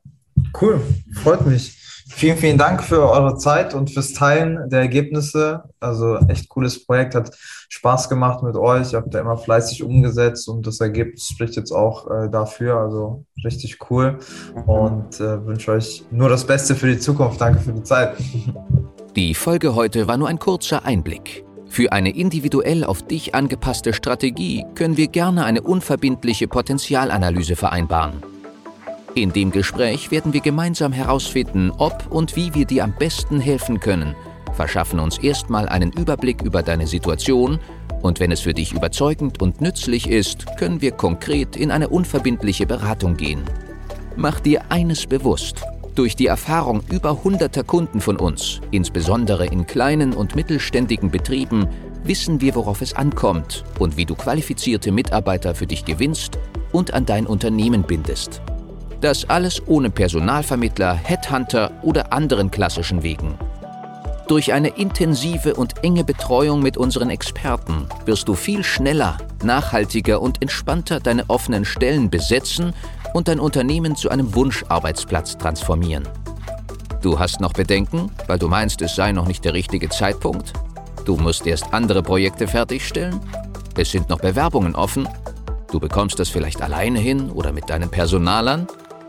cool, 0.61 0.81
freut 1.13 1.45
mich. 1.45 1.75
Vielen, 2.07 2.37
vielen 2.37 2.57
Dank 2.57 2.83
für 2.83 3.09
eure 3.09 3.35
Zeit 3.35 3.73
und 3.73 3.89
fürs 3.89 4.13
Teilen 4.13 4.69
der 4.69 4.81
Ergebnisse. 4.81 5.63
Also 5.79 6.17
echt 6.27 6.47
cooles 6.49 6.85
Projekt, 6.85 7.15
hat 7.15 7.35
Spaß 7.67 8.09
gemacht 8.09 8.43
mit 8.43 8.55
euch. 8.55 8.93
Ihr 8.93 8.99
habt 8.99 9.13
da 9.13 9.19
immer 9.19 9.37
fleißig 9.37 9.83
umgesetzt 9.83 10.47
und 10.47 10.65
das 10.67 10.79
Ergebnis 10.79 11.27
spricht 11.27 11.55
jetzt 11.55 11.71
auch 11.71 12.09
äh, 12.09 12.29
dafür. 12.29 12.77
Also 12.77 13.25
richtig 13.43 13.79
cool 13.89 14.19
und 14.65 15.19
äh, 15.19 15.45
wünsche 15.45 15.71
euch 15.71 16.03
nur 16.11 16.29
das 16.29 16.45
Beste 16.45 16.75
für 16.75 16.87
die 16.87 16.99
Zukunft. 16.99 17.41
Danke 17.41 17.59
für 17.59 17.73
die 17.73 17.83
Zeit. 17.83 18.13
Die 19.15 19.33
Folge 19.33 19.75
heute 19.75 20.07
war 20.07 20.17
nur 20.17 20.27
ein 20.27 20.39
kurzer 20.39 20.85
Einblick. 20.85 21.43
Für 21.67 21.91
eine 21.91 22.15
individuell 22.15 22.83
auf 22.83 23.01
dich 23.01 23.33
angepasste 23.33 23.93
Strategie 23.93 24.63
können 24.75 24.95
wir 24.95 25.07
gerne 25.07 25.43
eine 25.43 25.61
unverbindliche 25.61 26.47
Potenzialanalyse 26.47 27.55
vereinbaren. 27.55 28.34
In 29.15 29.31
dem 29.31 29.49
Gespräch 29.49 30.11
werden 30.11 30.33
wir 30.33 30.41
gemeinsam 30.41 30.91
herausfinden, 30.91 31.71
ob 31.77 32.11
und 32.11 32.35
wie 32.35 32.53
wir 32.53 32.65
dir 32.65 32.83
am 32.83 32.93
besten 32.93 33.39
helfen 33.39 33.79
können, 33.79 34.13
verschaffen 34.51 34.99
uns 34.99 35.17
erstmal 35.17 35.69
einen 35.69 35.93
Überblick 35.93 36.41
über 36.41 36.61
deine 36.61 36.85
Situation 36.85 37.59
und 38.01 38.19
wenn 38.19 38.33
es 38.33 38.41
für 38.41 38.53
dich 38.53 38.73
überzeugend 38.73 39.41
und 39.41 39.61
nützlich 39.61 40.09
ist, 40.09 40.57
können 40.57 40.81
wir 40.81 40.91
konkret 40.91 41.55
in 41.55 41.71
eine 41.71 41.87
unverbindliche 41.87 42.65
Beratung 42.65 43.15
gehen. 43.15 43.43
Mach 44.17 44.41
dir 44.41 44.63
eines 44.67 45.07
bewusst. 45.07 45.63
Durch 45.95 46.17
die 46.17 46.27
Erfahrung 46.27 46.83
über 46.91 47.23
hunderter 47.23 47.63
Kunden 47.63 48.01
von 48.01 48.17
uns, 48.17 48.59
insbesondere 48.71 49.45
in 49.45 49.65
kleinen 49.65 50.11
und 50.11 50.35
mittelständigen 50.35 51.09
Betrieben, 51.09 51.69
wissen 52.03 52.41
wir, 52.41 52.53
worauf 52.55 52.81
es 52.81 52.93
ankommt 52.93 53.63
und 53.79 53.95
wie 53.95 54.05
du 54.05 54.15
qualifizierte 54.15 54.91
Mitarbeiter 54.91 55.55
für 55.55 55.67
dich 55.67 55.85
gewinnst 55.85 56.37
und 56.73 56.93
an 56.93 57.05
dein 57.05 57.25
Unternehmen 57.25 57.83
bindest. 57.83 58.41
Das 59.01 59.29
alles 59.29 59.61
ohne 59.67 59.89
Personalvermittler, 59.89 60.93
Headhunter 60.93 61.71
oder 61.81 62.13
anderen 62.13 62.49
klassischen 62.49 63.03
Wegen. 63.03 63.37
Durch 64.27 64.53
eine 64.53 64.69
intensive 64.69 65.53
und 65.53 65.83
enge 65.83 66.03
Betreuung 66.03 66.63
mit 66.63 66.77
unseren 66.77 67.11
Experten 67.11 67.87
wirst 68.05 68.27
du 68.27 68.33
viel 68.33 68.63
schneller, 68.63 69.17
nachhaltiger 69.43 70.19
und 70.19 70.41
entspannter 70.41 70.99
deine 70.99 71.29
offenen 71.29 71.63
Stellen 71.63 72.09
besetzen 72.09 72.73
und 73.13 73.27
dein 73.27 73.39
Unternehmen 73.39 73.95
zu 73.95 74.09
einem 74.09 74.33
Wunscharbeitsplatz 74.33 75.37
transformieren. 75.37 76.07
Du 77.03 77.19
hast 77.19 77.39
noch 77.39 77.53
Bedenken, 77.53 78.09
weil 78.25 78.39
du 78.39 78.47
meinst, 78.47 78.81
es 78.81 78.95
sei 78.95 79.11
noch 79.11 79.27
nicht 79.27 79.45
der 79.45 79.53
richtige 79.53 79.89
Zeitpunkt? 79.89 80.53
Du 81.05 81.17
musst 81.17 81.45
erst 81.45 81.71
andere 81.71 82.01
Projekte 82.01 82.47
fertigstellen? 82.47 83.19
Es 83.77 83.91
sind 83.91 84.09
noch 84.09 84.19
Bewerbungen 84.19 84.73
offen? 84.73 85.07
Du 85.71 85.79
bekommst 85.79 86.17
das 86.17 86.29
vielleicht 86.29 86.63
alleine 86.63 86.97
hin 86.97 87.29
oder 87.29 87.51
mit 87.51 87.69
deinen 87.69 87.91
Personalern? 87.91 88.65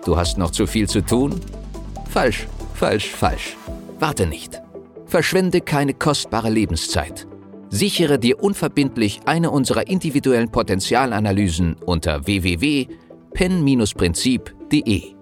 Du 0.06 0.16
hast 0.16 0.38
noch 0.38 0.52
zu 0.52 0.68
viel 0.68 0.88
zu 0.88 1.04
tun? 1.04 1.40
Falsch, 2.08 2.46
falsch, 2.74 3.10
falsch. 3.10 3.56
Warte 3.98 4.24
nicht. 4.24 4.62
Verschwende 5.06 5.60
keine 5.60 5.94
kostbare 5.94 6.48
Lebenszeit. 6.48 7.26
Sichere 7.70 8.20
dir 8.20 8.40
unverbindlich 8.40 9.22
eine 9.26 9.50
unserer 9.50 9.88
individuellen 9.88 10.52
Potenzialanalysen 10.52 11.74
unter 11.84 12.24
www.pen-prinzip.de. 12.24 15.15